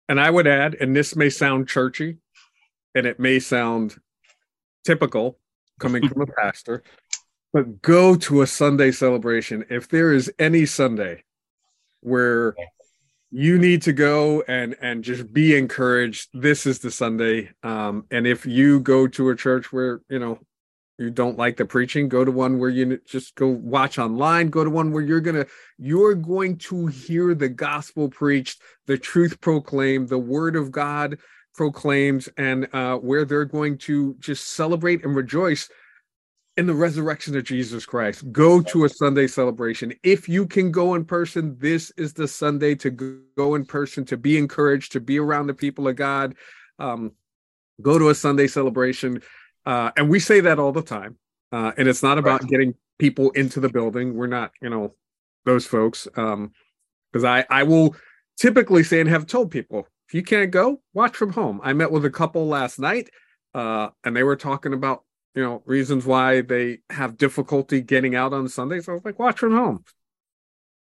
And 0.08 0.20
I 0.20 0.30
would 0.30 0.46
add, 0.46 0.76
and 0.80 0.94
this 0.94 1.16
may 1.16 1.30
sound 1.30 1.68
churchy 1.68 2.18
and 2.94 3.06
it 3.06 3.18
may 3.18 3.38
sound 3.38 3.96
typical, 4.84 5.38
coming 5.80 6.06
from 6.06 6.22
a 6.22 6.26
pastor, 6.40 6.82
but 7.52 7.82
go 7.82 8.14
to 8.14 8.42
a 8.42 8.46
Sunday 8.46 8.92
celebration. 8.92 9.64
If 9.70 9.88
there 9.88 10.12
is 10.12 10.30
any 10.38 10.66
Sunday 10.66 11.24
where 12.02 12.54
you 13.30 13.58
need 13.58 13.82
to 13.82 13.92
go 13.92 14.42
and 14.46 14.76
and 14.82 15.02
just 15.02 15.32
be 15.32 15.56
encouraged, 15.56 16.28
this 16.34 16.66
is 16.66 16.80
the 16.80 16.90
Sunday. 16.90 17.50
Um, 17.62 18.04
and 18.10 18.26
if 18.26 18.44
you 18.44 18.80
go 18.80 19.08
to 19.08 19.30
a 19.30 19.36
church 19.36 19.72
where 19.72 20.02
you 20.08 20.18
know 20.18 20.38
you 20.98 21.10
don't 21.10 21.38
like 21.38 21.56
the 21.56 21.64
preaching, 21.64 22.08
go 22.08 22.24
to 22.24 22.30
one 22.30 22.58
where 22.58 22.70
you 22.70 23.00
just 23.06 23.34
go 23.34 23.48
watch 23.48 23.98
online. 23.98 24.50
Go 24.50 24.62
to 24.62 24.70
one 24.70 24.92
where 24.92 25.02
you're 25.02 25.20
gonna 25.20 25.46
you're 25.78 26.14
going 26.14 26.58
to 26.58 26.86
hear 26.88 27.34
the 27.34 27.48
gospel 27.48 28.08
preached, 28.08 28.60
the 28.86 28.98
truth 28.98 29.40
proclaimed, 29.40 30.08
the 30.08 30.18
word 30.18 30.54
of 30.54 30.70
God 30.70 31.18
proclaims 31.54 32.28
and 32.36 32.68
uh, 32.72 32.96
where 32.96 33.24
they're 33.24 33.44
going 33.44 33.78
to 33.78 34.14
just 34.20 34.48
celebrate 34.48 35.04
and 35.04 35.14
rejoice 35.14 35.68
in 36.56 36.66
the 36.66 36.74
resurrection 36.74 37.36
of 37.36 37.44
Jesus 37.44 37.86
Christ. 37.86 38.30
Go 38.30 38.60
to 38.60 38.84
a 38.84 38.88
Sunday 38.88 39.26
celebration. 39.26 39.94
If 40.02 40.28
you 40.28 40.46
can 40.46 40.70
go 40.70 40.94
in 40.94 41.04
person, 41.04 41.56
this 41.58 41.90
is 41.96 42.12
the 42.12 42.28
Sunday 42.28 42.74
to 42.76 42.90
go 43.36 43.54
in 43.54 43.64
person, 43.64 44.04
to 44.06 44.16
be 44.16 44.36
encouraged, 44.36 44.92
to 44.92 45.00
be 45.00 45.18
around 45.18 45.46
the 45.46 45.54
people 45.54 45.88
of 45.88 45.96
God. 45.96 46.34
Um, 46.78 47.12
go 47.80 47.98
to 47.98 48.10
a 48.10 48.14
Sunday 48.14 48.46
celebration. 48.46 49.22
Uh, 49.64 49.92
and 49.96 50.10
we 50.10 50.20
say 50.20 50.40
that 50.40 50.58
all 50.58 50.72
the 50.72 50.82
time. 50.82 51.16
Uh, 51.52 51.72
and 51.76 51.88
it's 51.88 52.02
not 52.02 52.18
about 52.18 52.42
right. 52.42 52.50
getting 52.50 52.74
people 52.98 53.30
into 53.30 53.60
the 53.60 53.68
building. 53.68 54.14
We're 54.14 54.26
not, 54.26 54.52
you 54.60 54.68
know, 54.68 54.94
those 55.44 55.66
folks. 55.66 56.06
Um, 56.16 56.52
because 57.12 57.24
I, 57.24 57.44
I 57.50 57.62
will 57.62 57.94
typically 58.38 58.82
say 58.82 59.00
and 59.00 59.08
have 59.08 59.26
told 59.26 59.50
people 59.50 59.86
if 60.08 60.14
you 60.14 60.22
can't 60.22 60.50
go, 60.50 60.80
watch 60.94 61.16
from 61.16 61.32
home. 61.32 61.60
I 61.62 61.72
met 61.72 61.90
with 61.90 62.04
a 62.04 62.10
couple 62.10 62.46
last 62.46 62.78
night, 62.78 63.10
uh, 63.54 63.88
and 64.04 64.14
they 64.14 64.22
were 64.22 64.36
talking 64.36 64.72
about 64.74 65.04
you 65.34 65.42
know 65.42 65.62
reasons 65.64 66.04
why 66.06 66.42
they 66.42 66.78
have 66.90 67.16
difficulty 67.16 67.80
getting 67.80 68.14
out 68.14 68.32
on 68.32 68.48
Sundays. 68.48 68.88
I 68.88 68.92
was 68.92 69.04
like, 69.04 69.18
watch 69.18 69.38
from 69.38 69.52
home. 69.52 69.84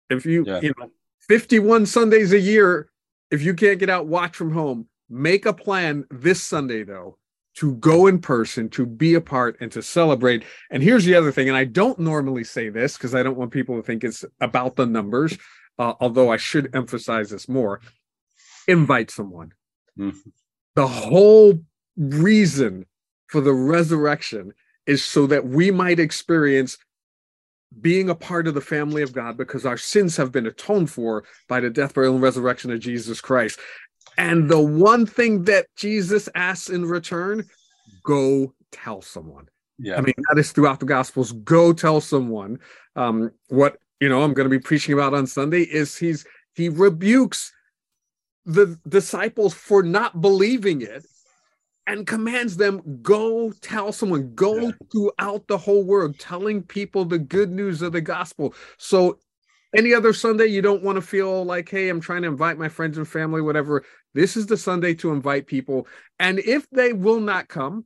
If 0.10 0.26
you 0.26 0.44
yeah. 0.46 0.62
you 0.62 0.74
know 0.78 0.90
51 1.28 1.86
Sundays 1.86 2.34
a 2.34 2.40
year, 2.40 2.90
if 3.32 3.42
you 3.42 3.54
can't 3.54 3.80
get 3.80 3.90
out, 3.90 4.08
watch 4.08 4.36
from 4.36 4.52
home. 4.52 4.88
Make 5.10 5.46
a 5.46 5.54
plan 5.54 6.06
this 6.10 6.44
Sunday 6.44 6.84
though 6.84 7.18
to 7.56 7.76
go 7.76 8.06
in 8.06 8.20
person, 8.20 8.70
to 8.70 8.86
be 8.86 9.16
a 9.16 9.22
part, 9.22 9.58
and 9.60 9.72
to 9.72 9.82
celebrate. 9.82 10.44
And 10.70 10.84
here's 10.84 11.06
the 11.06 11.16
other 11.16 11.32
thing, 11.32 11.48
and 11.48 11.58
I 11.58 11.64
don't 11.64 11.98
normally 11.98 12.44
say 12.44 12.70
this 12.70 12.98
because 12.98 13.16
I 13.16 13.24
don't 13.24 13.38
want 13.38 13.52
people 13.52 13.76
to 13.78 13.82
think 13.82 14.04
it's 14.04 14.24
about 14.42 14.76
the 14.76 14.86
numbers, 14.86 15.38
uh, 15.80 15.94
although 16.00 16.32
I 16.32 16.38
should 16.38 16.76
emphasize 16.76 17.32
this 17.32 17.50
more 17.50 17.82
invite 18.68 19.10
someone. 19.10 19.54
Mm-hmm. 19.98 20.30
The 20.76 20.88
whole 20.88 21.60
reason 21.96 22.86
for 23.28 23.42
the 23.42 23.54
resurrection 23.54 24.54
is 24.86 25.04
so 25.04 25.28
that 25.28 25.46
we 25.46 25.70
might 25.72 26.00
experience 26.00 26.78
being 27.82 28.10
a 28.10 28.16
part 28.16 28.48
of 28.48 28.54
the 28.54 28.62
family 28.62 29.02
of 29.02 29.14
God 29.14 29.38
because 29.38 29.66
our 29.66 29.78
sins 29.78 30.16
have 30.18 30.32
been 30.32 30.48
atoned 30.48 30.90
for 30.90 31.26
by 31.50 31.60
the 31.60 31.70
death, 31.70 31.94
burial, 31.94 32.14
and 32.14 32.24
resurrection 32.24 32.72
of 32.72 32.80
Jesus 32.80 33.20
Christ. 33.20 33.60
And 34.18 34.50
the 34.50 34.60
one 34.60 35.06
thing 35.06 35.44
that 35.44 35.68
Jesus 35.76 36.30
asks 36.34 36.70
in 36.70 36.86
return, 36.86 37.44
go 38.04 38.54
tell 38.72 39.02
someone. 39.02 39.48
Yeah. 39.78 39.98
I 39.98 40.02
mean, 40.02 40.16
that 40.30 40.40
is 40.40 40.52
throughout 40.52 40.80
the 40.80 40.86
Gospels. 40.86 41.34
Go 41.34 41.74
tell 41.74 42.02
someone. 42.02 42.60
Um, 42.96 43.32
what 43.50 43.78
you 44.00 44.10
know, 44.10 44.24
I'm 44.24 44.34
going 44.34 44.46
to 44.46 44.56
be 44.56 44.64
preaching 44.64 44.94
about 44.94 45.14
on 45.14 45.28
Sunday 45.28 45.62
is 45.62 45.98
he's 45.98 46.26
he 46.56 46.70
rebukes 46.70 47.52
the 48.46 48.80
disciples 48.88 49.54
for 49.54 49.84
not 49.84 50.22
believing 50.22 50.82
it 50.82 51.06
and 51.88 52.06
commands 52.06 52.58
them 52.58 53.00
go 53.02 53.52
tell 53.62 53.92
someone 53.92 54.36
go 54.36 54.58
yeah. 54.58 54.72
throughout 54.92 55.48
the 55.48 55.58
whole 55.58 55.84
world 55.84 56.20
telling 56.20 56.62
people 56.62 57.06
the 57.06 57.18
good 57.18 57.50
news 57.50 57.82
of 57.82 57.94
the 57.94 58.02
gospel. 58.02 58.54
So 58.78 59.18
any 59.76 59.94
other 59.94 60.14
sunday 60.14 60.46
you 60.46 60.62
don't 60.62 60.84
want 60.84 60.96
to 60.96 61.02
feel 61.02 61.44
like 61.44 61.68
hey 61.68 61.90
i'm 61.90 62.00
trying 62.00 62.22
to 62.22 62.28
invite 62.28 62.58
my 62.58 62.70
friends 62.70 62.98
and 62.98 63.06
family 63.08 63.42
whatever 63.42 63.84
this 64.14 64.38
is 64.38 64.46
the 64.46 64.56
sunday 64.56 64.94
to 64.94 65.12
invite 65.12 65.48
people. 65.48 65.88
And 66.20 66.40
if 66.40 66.70
they 66.70 66.94
will 66.94 67.20
not 67.20 67.48
come 67.48 67.86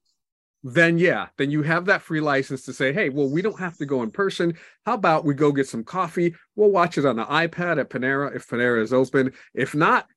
then 0.63 0.97
yeah 0.97 1.27
then 1.37 1.49
you 1.49 1.63
have 1.63 1.85
that 1.85 2.01
free 2.01 2.21
license 2.21 2.63
to 2.63 2.73
say 2.73 2.93
hey 2.93 3.09
well 3.09 3.29
we 3.29 3.41
don't 3.41 3.59
have 3.59 3.77
to 3.77 3.85
go 3.85 4.01
in 4.03 4.11
person. 4.11 4.57
How 4.85 4.95
about 4.95 5.25
we 5.25 5.33
go 5.35 5.51
get 5.51 5.67
some 5.67 5.83
coffee? 5.83 6.33
We'll 6.55 6.71
watch 6.71 6.97
it 6.97 7.05
on 7.05 7.17
the 7.17 7.25
ipad 7.25 7.79
at 7.79 7.89
panera 7.89 8.35
if 8.35 8.47
panera 8.47 8.81
is 8.81 8.93
open. 8.93 9.33
If 9.53 9.75
not 9.75 10.07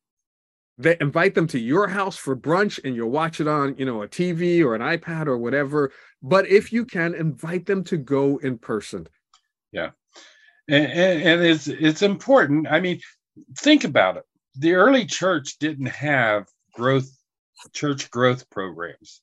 they 0.77 0.97
invite 1.01 1.35
them 1.35 1.47
to 1.47 1.59
your 1.59 1.89
house 1.89 2.17
for 2.17 2.37
brunch 2.37 2.81
and 2.85 2.97
you'll 2.97 3.11
watch 3.11 3.41
it 3.41 3.49
on 3.49 3.75
you 3.79 3.85
know 3.85 4.03
a 4.03 4.09
tv 4.09 4.65
or 4.65 4.75
an 4.75 4.81
ipad 4.81 5.27
or 5.27 5.39
whatever 5.39 5.93
but 6.23 6.47
if 6.49 6.73
you 6.73 6.85
can 6.85 7.15
invite 7.15 7.67
them 7.67 7.85
to 7.85 7.97
go 7.97 8.39
in 8.39 8.59
person 8.59 9.07
yeah 9.73 9.91
and, 10.69 10.87
and, 10.87 11.43
it's 11.43 11.69
it's 11.69 12.03
important 12.03 12.67
i 12.69 12.81
mean 12.81 13.01
think 13.59 13.85
about 13.85 14.17
it 14.17 14.25
the 14.57 14.75
early 14.75 15.05
church 15.05 15.59
didn't 15.59 15.87
have 15.87 16.47
growth 16.73 17.11
church 17.73 18.11
growth 18.11 18.49
programs 18.51 19.21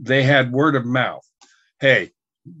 they 0.00 0.22
had 0.22 0.52
word 0.52 0.76
of 0.76 0.84
mouth 0.84 1.26
hey 1.80 2.10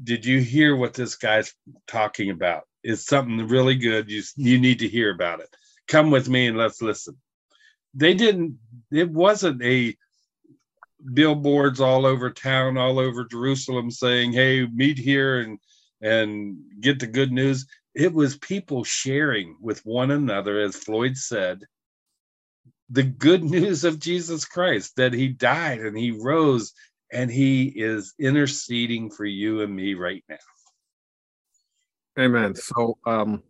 did 0.04 0.24
you 0.24 0.40
hear 0.40 0.76
what 0.76 0.94
this 0.94 1.16
guy's 1.16 1.54
talking 1.86 2.30
about? 2.30 2.64
It's 2.82 3.06
something 3.06 3.46
really 3.48 3.76
good. 3.76 4.10
You 4.10 4.22
you 4.36 4.58
need 4.58 4.78
to 4.80 4.88
hear 4.88 5.10
about 5.10 5.40
it. 5.40 5.54
Come 5.88 6.10
with 6.10 6.28
me 6.28 6.46
and 6.46 6.56
let's 6.56 6.82
listen. 6.82 7.16
They 7.94 8.14
didn't. 8.14 8.58
It 8.90 9.10
wasn't 9.10 9.62
a 9.62 9.96
billboards 11.14 11.80
all 11.80 12.06
over 12.06 12.30
town, 12.30 12.76
all 12.76 12.98
over 12.98 13.24
Jerusalem, 13.24 13.90
saying, 13.90 14.32
"Hey, 14.32 14.66
meet 14.66 14.98
here 14.98 15.40
and 15.40 15.58
and 16.00 16.58
get 16.80 17.00
the 17.00 17.06
good 17.06 17.32
news." 17.32 17.66
It 17.94 18.12
was 18.12 18.38
people 18.38 18.84
sharing 18.84 19.56
with 19.60 19.84
one 19.84 20.10
another, 20.12 20.60
as 20.60 20.76
Floyd 20.76 21.16
said, 21.16 21.64
the 22.90 23.02
good 23.02 23.42
news 23.44 23.84
of 23.84 23.98
Jesus 23.98 24.44
Christ 24.44 24.96
that 24.96 25.12
He 25.12 25.28
died 25.28 25.80
and 25.80 25.96
He 25.96 26.10
rose 26.10 26.72
and 27.12 27.30
He 27.30 27.64
is 27.64 28.14
interceding 28.18 29.10
for 29.10 29.24
you 29.24 29.62
and 29.62 29.74
me 29.74 29.94
right 29.94 30.24
now. 30.28 30.36
Amen. 32.18 32.54
So, 32.54 32.98
um, 33.06 33.42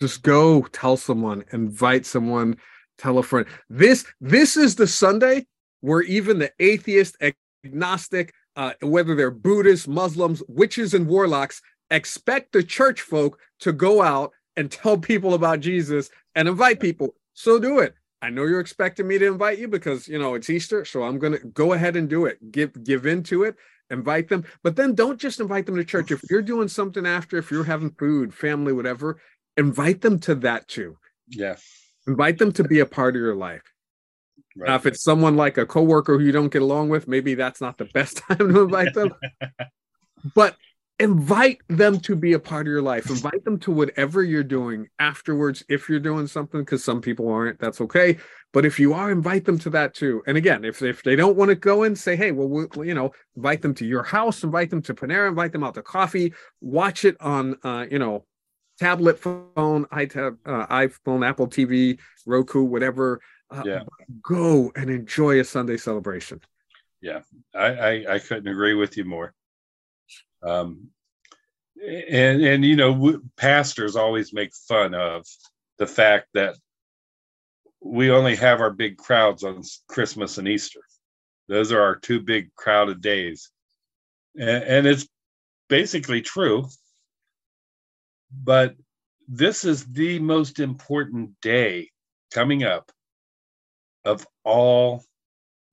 just 0.00 0.22
go 0.22 0.62
tell 0.62 0.96
someone, 0.96 1.44
invite 1.52 2.06
someone, 2.06 2.56
tell 2.98 3.18
a 3.18 3.22
friend. 3.22 3.46
This 3.70 4.04
this 4.20 4.56
is 4.56 4.74
the 4.74 4.86
Sunday 4.86 5.46
where 5.80 6.02
even 6.02 6.38
the 6.38 6.52
atheist, 6.58 7.16
agnostic, 7.64 8.34
uh, 8.56 8.72
whether 8.82 9.14
they're 9.14 9.30
Buddhists, 9.30 9.86
Muslims, 9.86 10.42
witches, 10.48 10.94
and 10.94 11.06
warlocks, 11.06 11.62
expect 11.90 12.52
the 12.52 12.62
church 12.62 13.00
folk 13.00 13.38
to 13.60 13.72
go 13.72 14.02
out 14.02 14.32
and 14.56 14.70
tell 14.70 14.98
people 14.98 15.34
about 15.34 15.60
Jesus 15.60 16.10
and 16.34 16.48
invite 16.48 16.80
people. 16.80 17.14
So 17.34 17.58
do 17.58 17.78
it. 17.78 17.94
I 18.20 18.30
know 18.30 18.44
you're 18.44 18.60
expecting 18.60 19.06
me 19.06 19.16
to 19.18 19.26
invite 19.26 19.58
you 19.58 19.68
because 19.68 20.08
you 20.08 20.18
know 20.18 20.34
it's 20.34 20.50
Easter, 20.50 20.84
so 20.84 21.04
I'm 21.04 21.18
gonna 21.18 21.38
go 21.38 21.72
ahead 21.72 21.96
and 21.96 22.08
do 22.08 22.26
it. 22.26 22.50
Give 22.50 22.72
give 22.82 23.06
into 23.06 23.44
it, 23.44 23.54
invite 23.90 24.28
them, 24.28 24.44
but 24.64 24.74
then 24.74 24.94
don't 24.94 25.20
just 25.20 25.38
invite 25.38 25.66
them 25.66 25.76
to 25.76 25.84
church. 25.84 26.10
If 26.10 26.22
you're 26.28 26.42
doing 26.42 26.66
something 26.66 27.06
after, 27.06 27.38
if 27.38 27.52
you're 27.52 27.64
having 27.64 27.92
food, 27.92 28.34
family, 28.34 28.72
whatever, 28.72 29.20
invite 29.56 30.00
them 30.00 30.18
to 30.20 30.34
that 30.36 30.66
too. 30.66 30.96
Yeah. 31.28 31.56
Invite 32.08 32.38
them 32.38 32.52
to 32.52 32.64
be 32.64 32.80
a 32.80 32.86
part 32.86 33.14
of 33.14 33.20
your 33.20 33.34
life. 33.34 33.62
Right. 34.56 34.68
Now, 34.68 34.76
if 34.76 34.86
it's 34.86 35.04
someone 35.04 35.36
like 35.36 35.58
a 35.58 35.66
coworker 35.66 36.18
who 36.18 36.24
you 36.24 36.32
don't 36.32 36.52
get 36.52 36.62
along 36.62 36.88
with, 36.88 37.06
maybe 37.06 37.34
that's 37.34 37.60
not 37.60 37.78
the 37.78 37.84
best 37.84 38.16
time 38.28 38.38
to 38.38 38.62
invite 38.62 38.94
them. 38.94 39.14
but 40.34 40.56
invite 40.98 41.60
them 41.68 42.00
to 42.00 42.16
be 42.16 42.32
a 42.32 42.38
part 42.38 42.66
of 42.66 42.70
your 42.70 42.82
life. 42.82 43.08
Invite 43.08 43.44
them 43.44 43.58
to 43.60 43.70
whatever 43.70 44.22
you're 44.22 44.42
doing 44.42 44.88
afterwards. 44.98 45.62
If 45.68 45.88
you're 45.88 46.00
doing 46.00 46.26
something, 46.26 46.60
because 46.60 46.82
some 46.82 47.00
people 47.00 47.30
aren't, 47.30 47.60
that's 47.60 47.80
okay. 47.82 48.18
But 48.52 48.64
if 48.64 48.80
you 48.80 48.94
are, 48.94 49.12
invite 49.12 49.44
them 49.44 49.58
to 49.60 49.70
that 49.70 49.94
too. 49.94 50.22
And 50.26 50.36
again, 50.36 50.64
if 50.64 50.82
if 50.82 51.02
they 51.02 51.14
don't 51.14 51.36
want 51.36 51.50
to 51.50 51.54
go 51.54 51.84
in, 51.84 51.94
say, 51.94 52.16
hey, 52.16 52.32
well, 52.32 52.48
we'll 52.48 52.84
you 52.84 52.94
know, 52.94 53.12
invite 53.36 53.62
them 53.62 53.74
to 53.74 53.86
your 53.86 54.02
house, 54.02 54.42
invite 54.42 54.70
them 54.70 54.82
to 54.82 54.94
Panera, 54.94 55.28
invite 55.28 55.52
them 55.52 55.62
out 55.62 55.74
to 55.74 55.82
coffee, 55.82 56.32
watch 56.60 57.04
it 57.04 57.16
on, 57.20 57.56
uh, 57.62 57.86
you 57.88 57.98
know, 57.98 58.24
tablet, 58.78 59.18
phone, 59.18 59.86
iTab, 59.86 60.38
uh, 60.46 60.66
iPhone, 60.66 61.26
Apple 61.26 61.48
TV, 61.48 61.98
Roku, 62.26 62.62
whatever 62.62 63.20
uh, 63.50 63.62
yeah. 63.64 63.82
go 64.22 64.72
and 64.76 64.90
enjoy 64.90 65.40
a 65.40 65.44
Sunday 65.44 65.76
celebration. 65.76 66.40
Yeah, 67.00 67.20
I, 67.54 67.66
I, 67.66 68.14
I 68.14 68.18
couldn't 68.18 68.48
agree 68.48 68.74
with 68.74 68.96
you 68.96 69.04
more. 69.04 69.34
Um, 70.42 70.88
and 71.80 72.42
and 72.42 72.64
you 72.64 72.76
know, 72.76 73.20
pastors 73.36 73.96
always 73.96 74.32
make 74.32 74.52
fun 74.52 74.94
of 74.94 75.24
the 75.78 75.86
fact 75.86 76.26
that 76.34 76.56
we 77.80 78.10
only 78.10 78.34
have 78.34 78.60
our 78.60 78.72
big 78.72 78.96
crowds 78.96 79.44
on 79.44 79.62
Christmas 79.88 80.38
and 80.38 80.48
Easter. 80.48 80.80
Those 81.48 81.70
are 81.70 81.80
our 81.80 81.96
two 81.96 82.20
big 82.20 82.52
crowded 82.56 83.00
days, 83.00 83.50
and, 84.34 84.64
and 84.64 84.86
it's 84.86 85.06
basically 85.68 86.20
true. 86.20 86.66
But 88.30 88.76
this 89.26 89.64
is 89.64 89.84
the 89.86 90.18
most 90.18 90.60
important 90.60 91.40
day 91.40 91.90
coming 92.32 92.64
up 92.64 92.90
of 94.04 94.26
all 94.44 95.04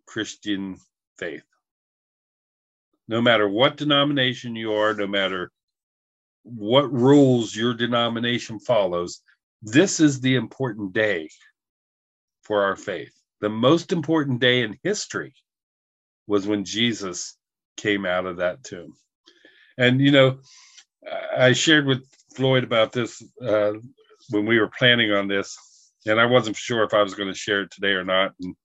Christian 0.05 0.77
faith. 1.17 1.43
No 3.07 3.21
matter 3.21 3.47
what 3.47 3.77
denomination 3.77 4.55
you 4.55 4.73
are, 4.73 4.93
no 4.93 5.07
matter 5.07 5.51
what 6.43 6.91
rules 6.91 7.55
your 7.55 7.73
denomination 7.73 8.59
follows, 8.59 9.21
this 9.61 9.99
is 9.99 10.19
the 10.19 10.35
important 10.35 10.93
day 10.93 11.29
for 12.43 12.63
our 12.63 12.75
faith. 12.75 13.13
The 13.41 13.49
most 13.49 13.91
important 13.91 14.39
day 14.39 14.61
in 14.63 14.77
history 14.83 15.33
was 16.27 16.47
when 16.47 16.65
Jesus 16.65 17.37
came 17.77 18.05
out 18.05 18.25
of 18.25 18.37
that 18.37 18.63
tomb. 18.63 18.93
And, 19.77 19.99
you 19.99 20.11
know, 20.11 20.39
I 21.37 21.53
shared 21.53 21.85
with 21.85 22.05
Floyd 22.35 22.63
about 22.63 22.91
this 22.91 23.23
uh, 23.41 23.73
when 24.29 24.45
we 24.45 24.59
were 24.59 24.71
planning 24.77 25.11
on 25.11 25.27
this 25.27 25.57
and 26.05 26.19
I 26.19 26.25
wasn't 26.25 26.55
sure 26.55 26.83
if 26.83 26.93
I 26.93 27.01
was 27.01 27.15
going 27.15 27.29
to 27.31 27.37
share 27.37 27.61
it 27.61 27.71
today 27.71 27.91
or 27.91 28.03
not. 28.03 28.33
And 28.41 28.55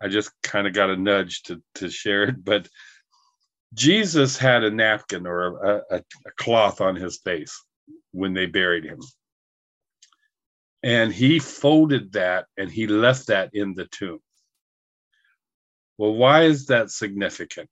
I 0.00 0.08
just 0.08 0.30
kind 0.42 0.66
of 0.66 0.74
got 0.74 0.90
a 0.90 0.96
nudge 0.96 1.42
to 1.44 1.62
to 1.76 1.88
share 1.88 2.24
it. 2.24 2.44
But 2.44 2.68
Jesus 3.74 4.36
had 4.36 4.64
a 4.64 4.70
napkin 4.70 5.26
or 5.26 5.64
a, 5.64 5.82
a, 5.90 5.96
a 5.96 6.30
cloth 6.36 6.80
on 6.80 6.96
his 6.96 7.18
face 7.18 7.64
when 8.10 8.34
they 8.34 8.46
buried 8.46 8.84
him. 8.84 9.00
And 10.82 11.12
he 11.12 11.38
folded 11.38 12.12
that 12.12 12.46
and 12.58 12.70
he 12.70 12.88
left 12.88 13.28
that 13.28 13.50
in 13.54 13.74
the 13.74 13.86
tomb. 13.86 14.18
Well, 15.96 16.14
why 16.14 16.42
is 16.42 16.66
that 16.66 16.90
significant? 16.90 17.70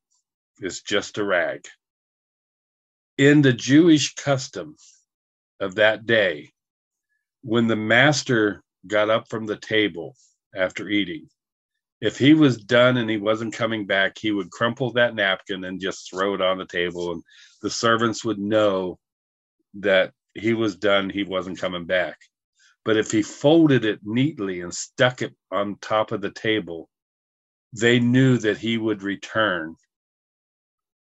It's 0.60 0.82
just 0.82 1.18
a 1.18 1.24
rag. 1.24 1.66
In 3.18 3.42
the 3.42 3.52
Jewish 3.52 4.14
custom 4.14 4.76
of 5.60 5.74
that 5.76 6.06
day, 6.06 6.50
when 7.42 7.66
the 7.66 7.76
master 7.76 8.62
got 8.86 9.10
up 9.10 9.28
from 9.28 9.46
the 9.46 9.56
table 9.56 10.16
after 10.54 10.88
eating. 10.88 11.28
If 12.00 12.18
he 12.18 12.32
was 12.32 12.56
done 12.56 12.96
and 12.96 13.10
he 13.10 13.18
wasn't 13.18 13.52
coming 13.54 13.86
back, 13.86 14.16
he 14.18 14.32
would 14.32 14.50
crumple 14.50 14.92
that 14.92 15.14
napkin 15.14 15.64
and 15.64 15.80
just 15.80 16.10
throw 16.10 16.34
it 16.34 16.40
on 16.40 16.56
the 16.56 16.66
table, 16.66 17.12
and 17.12 17.22
the 17.62 17.70
servants 17.70 18.24
would 18.24 18.38
know 18.38 18.98
that 19.74 20.12
he 20.34 20.54
was 20.54 20.76
done, 20.76 21.10
he 21.10 21.24
wasn't 21.24 21.58
coming 21.58 21.84
back. 21.84 22.16
But 22.84 22.96
if 22.96 23.10
he 23.10 23.22
folded 23.22 23.84
it 23.84 24.00
neatly 24.02 24.62
and 24.62 24.74
stuck 24.74 25.20
it 25.20 25.34
on 25.50 25.76
top 25.82 26.12
of 26.12 26.22
the 26.22 26.30
table, 26.30 26.88
they 27.78 28.00
knew 28.00 28.38
that 28.38 28.56
he 28.56 28.78
would 28.78 29.02
return 29.02 29.76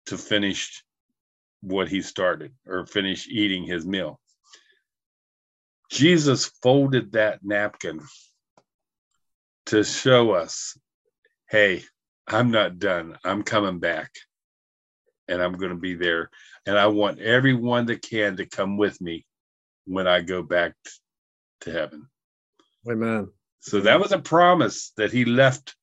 to 0.07 0.17
finish 0.17 0.83
what 1.61 1.89
he 1.89 2.01
started 2.01 2.53
or 2.67 2.87
finish 2.87 3.29
eating 3.29 3.65
his 3.65 3.85
meal. 3.85 4.19
Jesus 5.91 6.47
folded 6.63 7.13
that 7.13 7.41
napkin 7.43 8.01
to 9.67 9.85
show 9.85 10.33
us 10.33 10.77
hey, 11.51 11.83
I'm 12.29 12.53
not 12.53 12.79
done. 12.79 13.19
I'm 13.25 13.43
coming 13.43 13.81
back 13.81 14.13
and 15.27 15.43
I'm 15.43 15.53
going 15.55 15.73
to 15.73 15.77
be 15.77 15.95
there. 15.95 16.31
And 16.65 16.79
I 16.79 16.87
want 16.87 17.19
everyone 17.19 17.87
that 17.87 18.03
can 18.03 18.37
to 18.37 18.47
come 18.47 18.77
with 18.77 19.01
me 19.01 19.27
when 19.85 20.07
I 20.07 20.21
go 20.21 20.43
back 20.43 20.75
to 21.63 21.73
heaven. 21.73 22.07
Amen. 22.89 23.29
So 23.61 23.81
that 23.81 24.01
was 24.01 24.13
a 24.13 24.19
promise 24.19 24.93
that 24.97 25.13
he 25.13 25.25
left 25.25 25.75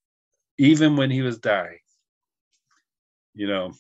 even 0.58 0.96
when 0.96 1.12
he 1.12 1.22
was 1.22 1.40
dying. 1.40 1.80
You 3.34 3.48
know, 3.48 3.74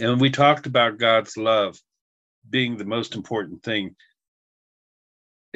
and 0.00 0.20
we 0.20 0.30
talked 0.30 0.66
about 0.66 0.98
God's 0.98 1.36
love 1.36 1.78
being 2.48 2.76
the 2.76 2.84
most 2.84 3.14
important 3.14 3.62
thing 3.62 3.94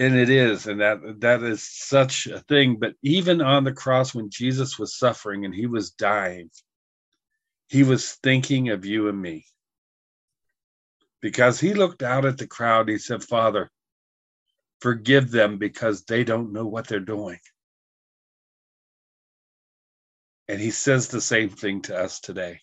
and 0.00 0.16
it 0.16 0.30
is 0.30 0.66
and 0.66 0.80
that 0.80 1.00
that 1.20 1.44
is 1.44 1.62
such 1.62 2.26
a 2.26 2.40
thing. 2.40 2.78
But 2.80 2.94
even 3.04 3.42
on 3.42 3.64
the 3.64 3.72
cross 3.72 4.14
when 4.14 4.30
jesus 4.30 4.78
was 4.78 4.96
suffering 4.98 5.44
and 5.44 5.54
he 5.54 5.66
was 5.66 5.92
dying 5.92 6.50
he 7.68 7.84
was 7.84 8.14
thinking 8.24 8.70
of 8.70 8.84
you 8.84 9.08
and 9.08 9.20
me. 9.22 9.46
Because 11.22 11.60
he 11.60 11.74
looked 11.74 12.02
out 12.02 12.24
at 12.24 12.38
the 12.38 12.48
crowd 12.48 12.88
he 12.88 12.98
said 12.98 13.22
father 13.22 13.70
forgive 14.80 15.30
them 15.30 15.58
because 15.58 16.04
they 16.04 16.24
don't 16.24 16.52
know 16.52 16.66
what 16.66 16.88
they're 16.88 17.00
doing. 17.00 17.38
And 20.48 20.60
he 20.60 20.70
says 20.72 21.08
the 21.08 21.20
same 21.20 21.50
thing 21.50 21.82
to 21.82 21.96
us 21.96 22.20
today. 22.20 22.60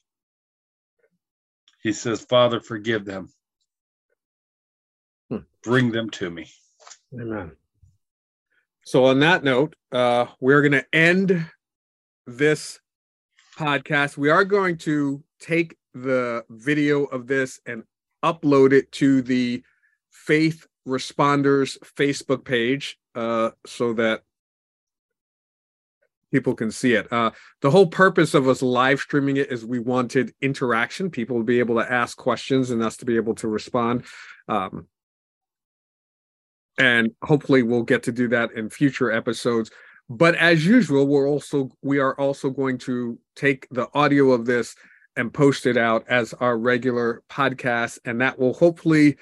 He 1.83 1.93
says 1.93 2.21
father 2.21 2.59
forgive 2.59 3.05
them. 3.05 3.29
Hmm. 5.29 5.39
bring 5.63 5.91
them 5.91 6.09
to 6.11 6.29
me 6.31 6.49
Amen. 7.13 7.51
So, 8.83 9.05
on 9.05 9.19
that 9.19 9.43
note, 9.43 9.75
uh, 9.91 10.27
we're 10.39 10.61
going 10.61 10.71
to 10.73 10.85
end 10.93 11.45
this 12.25 12.79
podcast. 13.57 14.17
We 14.17 14.29
are 14.29 14.45
going 14.45 14.77
to 14.79 15.23
take 15.39 15.77
the 15.93 16.45
video 16.49 17.05
of 17.05 17.27
this 17.27 17.59
and 17.65 17.83
upload 18.23 18.73
it 18.73 18.91
to 18.93 19.21
the 19.21 19.63
Faith 20.11 20.65
Responders 20.87 21.77
Facebook 21.97 22.45
page 22.45 22.97
uh, 23.15 23.51
so 23.65 23.93
that 23.93 24.23
people 26.31 26.53
can 26.53 26.71
see 26.71 26.93
it. 26.93 27.11
Uh, 27.11 27.31
the 27.61 27.71
whole 27.71 27.87
purpose 27.87 28.33
of 28.33 28.47
us 28.47 28.61
live 28.61 28.99
streaming 28.99 29.37
it 29.37 29.51
is 29.51 29.65
we 29.65 29.79
wanted 29.79 30.33
interaction, 30.41 31.09
people 31.09 31.37
to 31.37 31.43
be 31.43 31.59
able 31.59 31.75
to 31.75 31.91
ask 31.91 32.17
questions 32.17 32.69
and 32.69 32.83
us 32.83 32.97
to 32.97 33.05
be 33.05 33.15
able 33.15 33.35
to 33.35 33.47
respond. 33.47 34.03
Um, 34.47 34.87
and 36.77 37.11
hopefully 37.23 37.63
we'll 37.63 37.83
get 37.83 38.03
to 38.03 38.11
do 38.11 38.27
that 38.29 38.51
in 38.53 38.69
future 38.69 39.11
episodes. 39.11 39.71
But 40.09 40.35
as 40.35 40.65
usual, 40.65 41.05
we're 41.07 41.27
also 41.27 41.71
we 41.81 41.99
are 41.99 42.13
also 42.15 42.49
going 42.49 42.77
to 42.79 43.19
take 43.35 43.67
the 43.71 43.87
audio 43.93 44.31
of 44.31 44.45
this 44.45 44.75
and 45.15 45.33
post 45.33 45.65
it 45.65 45.77
out 45.77 46.05
as 46.07 46.33
our 46.33 46.57
regular 46.57 47.23
podcast, 47.29 47.99
and 48.05 48.21
that 48.21 48.39
will 48.39 48.53
hopefully 48.53 49.17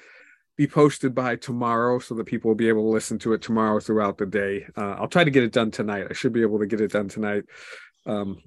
be 0.56 0.66
posted 0.66 1.14
by 1.14 1.36
tomorrow 1.36 1.98
so 1.98 2.14
that 2.14 2.24
people 2.24 2.48
will 2.48 2.56
be 2.56 2.68
able 2.68 2.82
to 2.82 2.88
listen 2.88 3.18
to 3.18 3.32
it 3.32 3.42
tomorrow 3.42 3.80
throughout 3.80 4.16
the 4.16 4.26
day. 4.26 4.66
Uh, 4.76 4.96
I'll 4.98 5.08
try 5.08 5.24
to 5.24 5.30
get 5.30 5.42
it 5.42 5.52
done 5.52 5.70
tonight. 5.70 6.06
I 6.08 6.14
should 6.14 6.32
be 6.32 6.42
able 6.42 6.58
to 6.60 6.66
get 6.66 6.80
it 6.80 6.92
done 6.92 7.08
tonight, 7.08 7.44
um, 8.06 8.42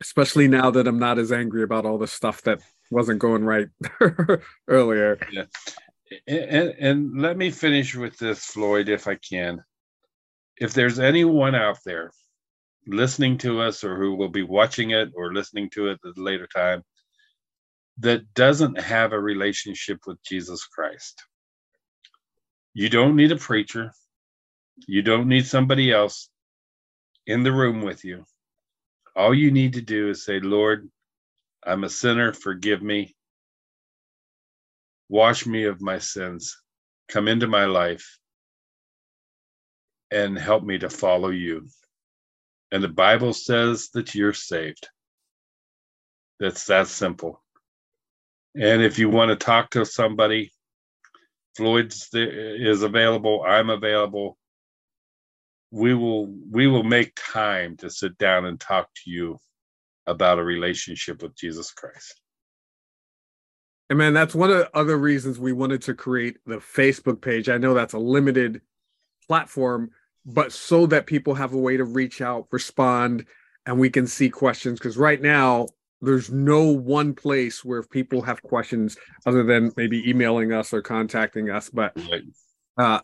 especially 0.00 0.46
now 0.46 0.70
that 0.70 0.86
I'm 0.86 0.98
not 0.98 1.18
as 1.18 1.32
angry 1.32 1.62
about 1.62 1.86
all 1.86 1.98
the 1.98 2.06
stuff 2.06 2.42
that 2.42 2.60
wasn't 2.90 3.18
going 3.18 3.44
right 3.44 3.68
earlier. 4.68 5.18
Yeah. 5.32 5.44
And, 6.26 6.74
and 6.80 7.20
let 7.20 7.36
me 7.36 7.50
finish 7.50 7.94
with 7.96 8.18
this, 8.18 8.44
Floyd, 8.44 8.88
if 8.88 9.08
I 9.08 9.16
can. 9.16 9.62
If 10.58 10.74
there's 10.74 10.98
anyone 10.98 11.54
out 11.54 11.78
there 11.84 12.10
listening 12.86 13.38
to 13.38 13.60
us 13.62 13.84
or 13.84 13.96
who 13.96 14.16
will 14.16 14.30
be 14.30 14.42
watching 14.42 14.90
it 14.90 15.10
or 15.16 15.32
listening 15.34 15.70
to 15.70 15.88
it 15.88 16.00
at 16.04 16.18
a 16.18 16.22
later 16.22 16.48
time 16.54 16.82
that 17.98 18.34
doesn't 18.34 18.80
have 18.80 19.12
a 19.12 19.20
relationship 19.20 20.00
with 20.06 20.22
Jesus 20.24 20.64
Christ, 20.66 21.24
you 22.74 22.88
don't 22.88 23.16
need 23.16 23.32
a 23.32 23.36
preacher. 23.36 23.92
You 24.86 25.02
don't 25.02 25.28
need 25.28 25.46
somebody 25.46 25.92
else 25.92 26.30
in 27.26 27.42
the 27.42 27.52
room 27.52 27.82
with 27.82 28.04
you. 28.04 28.24
All 29.16 29.34
you 29.34 29.50
need 29.50 29.74
to 29.74 29.82
do 29.82 30.10
is 30.10 30.24
say, 30.24 30.40
Lord, 30.40 30.88
I'm 31.66 31.84
a 31.84 31.90
sinner. 31.90 32.32
Forgive 32.32 32.82
me. 32.82 33.16
Wash 35.08 35.46
me 35.46 35.64
of 35.64 35.80
my 35.80 35.98
sins. 35.98 36.56
Come 37.08 37.28
into 37.28 37.46
my 37.46 37.64
life 37.64 38.18
and 40.10 40.38
help 40.38 40.62
me 40.62 40.78
to 40.78 40.90
follow 40.90 41.30
you. 41.30 41.66
And 42.70 42.82
the 42.82 42.88
Bible 42.88 43.32
says 43.32 43.88
that 43.94 44.14
you're 44.14 44.34
saved. 44.34 44.88
That's 46.38 46.66
that 46.66 46.88
simple. 46.88 47.42
And 48.54 48.82
if 48.82 48.98
you 48.98 49.08
want 49.08 49.30
to 49.30 49.36
talk 49.36 49.70
to 49.70 49.84
somebody, 49.84 50.52
Floyd's 51.56 52.08
is 52.12 52.82
available. 52.82 53.42
I'm 53.46 53.70
available. 53.70 54.38
We 55.70 55.94
will 55.94 56.32
we 56.50 56.66
will 56.66 56.84
make 56.84 57.12
time 57.16 57.76
to 57.78 57.90
sit 57.90 58.16
down 58.18 58.46
and 58.46 58.60
talk 58.60 58.88
to 59.04 59.10
you 59.10 59.38
about 60.06 60.38
a 60.38 60.44
relationship 60.44 61.22
with 61.22 61.34
Jesus 61.36 61.72
Christ. 61.72 62.20
And 63.90 63.98
man, 63.98 64.12
that's 64.12 64.34
one 64.34 64.50
of 64.50 64.58
the 64.58 64.76
other 64.76 64.96
reasons 64.96 65.38
we 65.38 65.52
wanted 65.52 65.82
to 65.82 65.94
create 65.94 66.36
the 66.46 66.56
Facebook 66.56 67.20
page. 67.20 67.48
I 67.48 67.58
know 67.58 67.74
that's 67.74 67.94
a 67.94 67.98
limited 67.98 68.60
platform, 69.26 69.90
but 70.26 70.52
so 70.52 70.86
that 70.86 71.06
people 71.06 71.34
have 71.34 71.54
a 71.54 71.58
way 71.58 71.76
to 71.76 71.84
reach 71.84 72.20
out, 72.20 72.48
respond, 72.50 73.24
and 73.64 73.78
we 73.78 73.88
can 73.88 74.06
see 74.06 74.28
questions. 74.28 74.78
Because 74.78 74.98
right 74.98 75.20
now, 75.20 75.66
there's 76.00 76.30
no 76.30 76.64
one 76.64 77.14
place 77.14 77.64
where 77.64 77.82
people 77.82 78.22
have 78.22 78.42
questions 78.42 78.96
other 79.26 79.42
than 79.42 79.72
maybe 79.76 80.08
emailing 80.08 80.52
us 80.52 80.72
or 80.72 80.82
contacting 80.82 81.50
us 81.50 81.68
but 81.68 81.96
uh, 82.76 83.00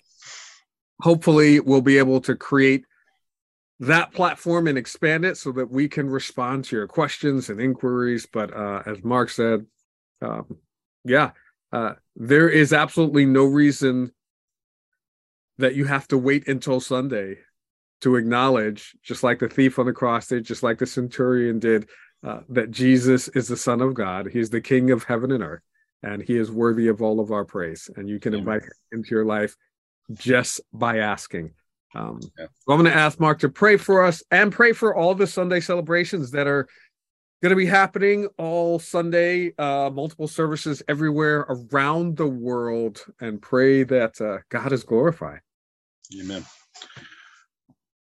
hopefully 1.00 1.60
we'll 1.60 1.80
be 1.80 1.98
able 1.98 2.20
to 2.20 2.34
create 2.34 2.84
that 3.80 4.12
platform 4.12 4.68
and 4.68 4.78
expand 4.78 5.24
it 5.24 5.36
so 5.36 5.50
that 5.50 5.70
we 5.70 5.88
can 5.88 6.08
respond 6.08 6.64
to 6.64 6.76
your 6.76 6.86
questions 6.86 7.50
and 7.50 7.60
inquiries 7.60 8.26
but 8.32 8.54
uh, 8.54 8.82
as 8.86 9.02
mark 9.02 9.28
said 9.28 9.66
um, 10.22 10.56
yeah 11.04 11.30
uh, 11.72 11.94
there 12.16 12.48
is 12.48 12.72
absolutely 12.72 13.26
no 13.26 13.44
reason 13.44 14.12
that 15.58 15.74
you 15.74 15.84
have 15.84 16.06
to 16.08 16.18
wait 16.18 16.48
until 16.48 16.80
sunday 16.80 17.38
to 18.00 18.16
acknowledge 18.16 18.96
just 19.02 19.22
like 19.22 19.38
the 19.38 19.48
thief 19.48 19.78
on 19.78 19.86
the 19.86 19.92
cross 19.92 20.28
did 20.28 20.44
just 20.44 20.62
like 20.62 20.78
the 20.78 20.86
centurion 20.86 21.58
did 21.58 21.88
uh, 22.24 22.40
that 22.48 22.70
Jesus 22.70 23.28
is 23.28 23.48
the 23.48 23.56
Son 23.56 23.82
of 23.82 23.92
God. 23.92 24.28
He 24.32 24.38
is 24.38 24.48
the 24.48 24.60
King 24.60 24.90
of 24.90 25.04
heaven 25.04 25.30
and 25.30 25.42
earth, 25.42 25.62
and 26.02 26.22
He 26.22 26.36
is 26.36 26.50
worthy 26.50 26.88
of 26.88 27.02
all 27.02 27.20
of 27.20 27.30
our 27.30 27.44
praise. 27.44 27.90
And 27.96 28.08
you 28.08 28.18
can 28.18 28.34
Amen. 28.34 28.40
invite 28.40 28.62
Him 28.62 28.70
into 28.92 29.10
your 29.10 29.26
life 29.26 29.54
just 30.12 30.60
by 30.72 30.98
asking. 30.98 31.52
Um, 31.94 32.20
yeah. 32.38 32.46
so 32.46 32.72
I'm 32.72 32.80
going 32.80 32.90
to 32.90 32.98
ask 32.98 33.20
Mark 33.20 33.40
to 33.40 33.48
pray 33.48 33.76
for 33.76 34.04
us 34.04 34.22
and 34.30 34.50
pray 34.50 34.72
for 34.72 34.96
all 34.96 35.14
the 35.14 35.26
Sunday 35.26 35.60
celebrations 35.60 36.30
that 36.30 36.46
are 36.46 36.66
going 37.42 37.50
to 37.50 37.56
be 37.56 37.66
happening 37.66 38.28
all 38.38 38.78
Sunday, 38.78 39.52
uh, 39.58 39.90
multiple 39.92 40.28
services 40.28 40.82
everywhere 40.88 41.40
around 41.48 42.16
the 42.16 42.26
world, 42.26 43.04
and 43.20 43.40
pray 43.42 43.82
that 43.84 44.20
uh, 44.20 44.38
God 44.48 44.72
is 44.72 44.82
glorified. 44.82 45.40
Amen. 46.20 46.44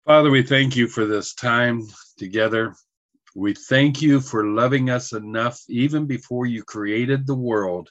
Father, 0.06 0.30
we 0.30 0.44
thank 0.44 0.76
you 0.76 0.88
for 0.88 1.06
this 1.06 1.34
time 1.34 1.86
together. 2.18 2.74
We 3.36 3.54
thank 3.54 4.02
you 4.02 4.22
for 4.22 4.46
loving 4.46 4.90
us 4.90 5.14
enough, 5.14 5.60
even 5.68 6.06
before 6.06 6.46
you 6.46 6.64
created 6.64 7.28
the 7.28 7.36
world, 7.36 7.90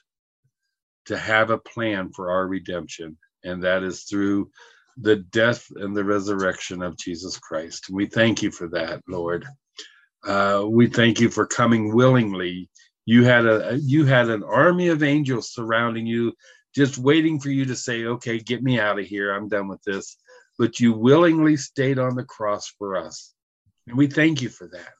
to 1.05 1.17
have 1.17 1.51
a 1.51 1.59
plan 1.59 2.11
for 2.11 2.31
our 2.31 2.47
redemption. 2.47 3.17
And 3.43 3.63
that 3.63 3.83
is 3.83 4.03
through 4.03 4.49
the 4.97 5.17
death 5.17 5.65
and 5.75 5.95
the 5.95 6.03
resurrection 6.03 6.81
of 6.81 6.97
Jesus 6.97 7.37
Christ. 7.37 7.89
We 7.91 8.07
thank 8.07 8.41
you 8.41 8.51
for 8.51 8.67
that, 8.69 9.01
Lord. 9.07 9.45
Uh, 10.25 10.65
we 10.67 10.87
thank 10.87 11.19
you 11.19 11.29
for 11.29 11.45
coming 11.45 11.95
willingly. 11.95 12.69
You 13.05 13.23
had 13.23 13.45
a 13.45 13.77
you 13.81 14.05
had 14.05 14.29
an 14.29 14.43
army 14.43 14.89
of 14.89 15.03
angels 15.03 15.53
surrounding 15.53 16.05
you, 16.05 16.33
just 16.75 16.97
waiting 16.97 17.39
for 17.39 17.49
you 17.49 17.65
to 17.65 17.75
say, 17.75 18.05
"Okay, 18.05 18.39
get 18.39 18.63
me 18.63 18.79
out 18.79 18.99
of 18.99 19.05
here. 19.05 19.31
I'm 19.31 19.47
done 19.47 19.67
with 19.67 19.81
this." 19.83 20.17
But 20.59 20.79
you 20.79 20.93
willingly 20.93 21.55
stayed 21.55 21.99
on 21.99 22.15
the 22.15 22.23
cross 22.25 22.67
for 22.77 22.97
us, 22.97 23.33
and 23.87 23.97
we 23.97 24.07
thank 24.07 24.41
you 24.41 24.49
for 24.49 24.67
that 24.69 24.93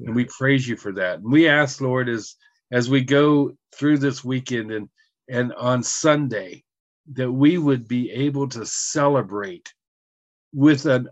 and 0.00 0.14
we 0.14 0.24
praise 0.24 0.68
you 0.68 0.76
for 0.76 0.92
that. 0.92 1.20
And 1.20 1.30
we 1.30 1.48
ask, 1.48 1.80
Lord, 1.80 2.08
as 2.08 2.36
as 2.70 2.90
we 2.90 3.02
go 3.02 3.56
through 3.74 3.98
this 3.98 4.24
weekend 4.24 4.70
and 4.72 4.88
and 5.28 5.52
on 5.54 5.82
Sunday, 5.82 6.64
that 7.12 7.30
we 7.30 7.58
would 7.58 7.88
be 7.88 8.10
able 8.10 8.48
to 8.48 8.64
celebrate 8.64 9.72
with 10.54 10.86
an 10.86 11.08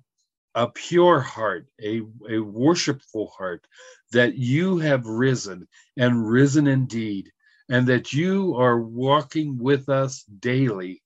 a 0.57 0.67
pure 0.67 1.21
heart, 1.21 1.67
a, 1.83 2.01
a 2.31 2.39
worshipful 2.39 3.31
heart, 3.37 3.67
that 4.13 4.37
you 4.37 4.79
have 4.79 5.07
risen 5.07 5.69
and 5.99 6.27
risen 6.27 6.67
indeed, 6.67 7.31
and 7.69 7.87
that 7.89 8.15
you 8.15 8.57
are 8.57 8.81
walking 8.81 9.59
with 9.59 9.91
us 9.91 10.23
daily, 10.23 11.03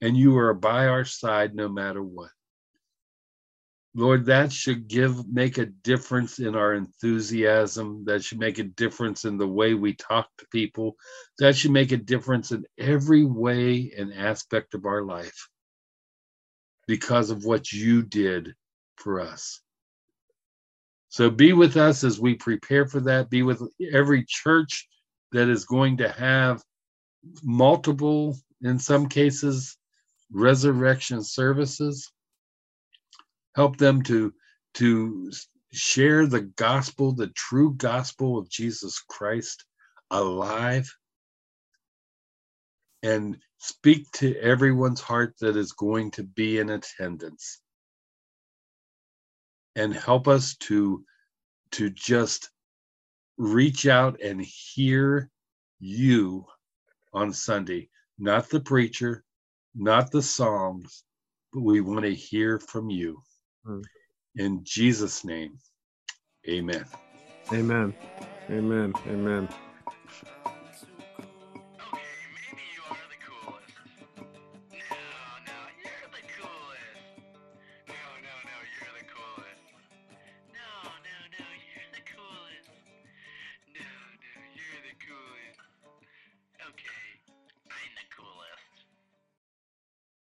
and 0.00 0.16
you 0.16 0.38
are 0.38 0.54
by 0.54 0.86
our 0.86 1.04
side 1.04 1.54
no 1.54 1.68
matter 1.68 2.02
what. 2.02 2.30
Lord, 3.94 4.24
that 4.26 4.50
should 4.50 4.88
give 4.88 5.28
make 5.28 5.58
a 5.58 5.66
difference 5.66 6.38
in 6.38 6.54
our 6.54 6.72
enthusiasm. 6.72 8.04
That 8.06 8.24
should 8.24 8.38
make 8.38 8.58
a 8.58 8.64
difference 8.64 9.26
in 9.26 9.36
the 9.36 9.48
way 9.48 9.74
we 9.74 9.94
talk 9.94 10.28
to 10.38 10.46
people. 10.52 10.96
That 11.38 11.54
should 11.54 11.72
make 11.72 11.92
a 11.92 11.98
difference 11.98 12.50
in 12.50 12.64
every 12.78 13.24
way 13.24 13.92
and 13.98 14.14
aspect 14.14 14.72
of 14.74 14.86
our 14.86 15.02
life 15.02 15.48
because 16.86 17.30
of 17.30 17.44
what 17.44 17.72
you 17.72 18.02
did 18.02 18.54
for 19.00 19.20
us. 19.20 19.60
So 21.08 21.30
be 21.30 21.52
with 21.52 21.76
us 21.76 22.04
as 22.04 22.20
we 22.20 22.34
prepare 22.34 22.86
for 22.86 23.00
that. 23.00 23.30
Be 23.30 23.42
with 23.42 23.62
every 23.92 24.24
church 24.26 24.88
that 25.32 25.48
is 25.48 25.64
going 25.64 25.96
to 25.98 26.08
have 26.08 26.62
multiple, 27.42 28.36
in 28.62 28.78
some 28.78 29.08
cases, 29.08 29.76
resurrection 30.32 31.22
services 31.22 32.12
help 33.54 33.76
them 33.76 34.02
to 34.02 34.32
to 34.74 35.30
share 35.72 36.26
the 36.26 36.42
gospel 36.42 37.12
the 37.12 37.28
true 37.28 37.74
gospel 37.76 38.38
of 38.38 38.48
jesus 38.48 39.00
christ 39.08 39.64
alive 40.10 40.88
and 43.02 43.38
speak 43.58 44.10
to 44.12 44.36
everyone's 44.36 45.00
heart 45.00 45.34
that 45.40 45.56
is 45.56 45.72
going 45.72 46.10
to 46.10 46.22
be 46.22 46.58
in 46.58 46.70
attendance 46.70 47.60
and 49.76 49.94
help 49.94 50.28
us 50.28 50.56
to 50.56 51.04
to 51.72 51.90
just 51.90 52.50
reach 53.38 53.86
out 53.86 54.20
and 54.20 54.40
hear 54.42 55.30
you 55.78 56.44
on 57.12 57.32
sunday 57.32 57.88
not 58.18 58.48
the 58.50 58.60
preacher 58.60 59.24
not 59.74 60.10
the 60.10 60.22
songs 60.22 61.04
but 61.52 61.62
we 61.62 61.80
want 61.80 62.04
to 62.04 62.14
hear 62.14 62.58
from 62.58 62.90
you 62.90 63.20
Mm. 63.66 63.82
In 64.36 64.60
Jesus' 64.64 65.24
name, 65.24 65.58
amen. 66.48 66.84
Amen. 67.52 67.94
Amen. 68.50 68.94
Amen. 69.06 69.48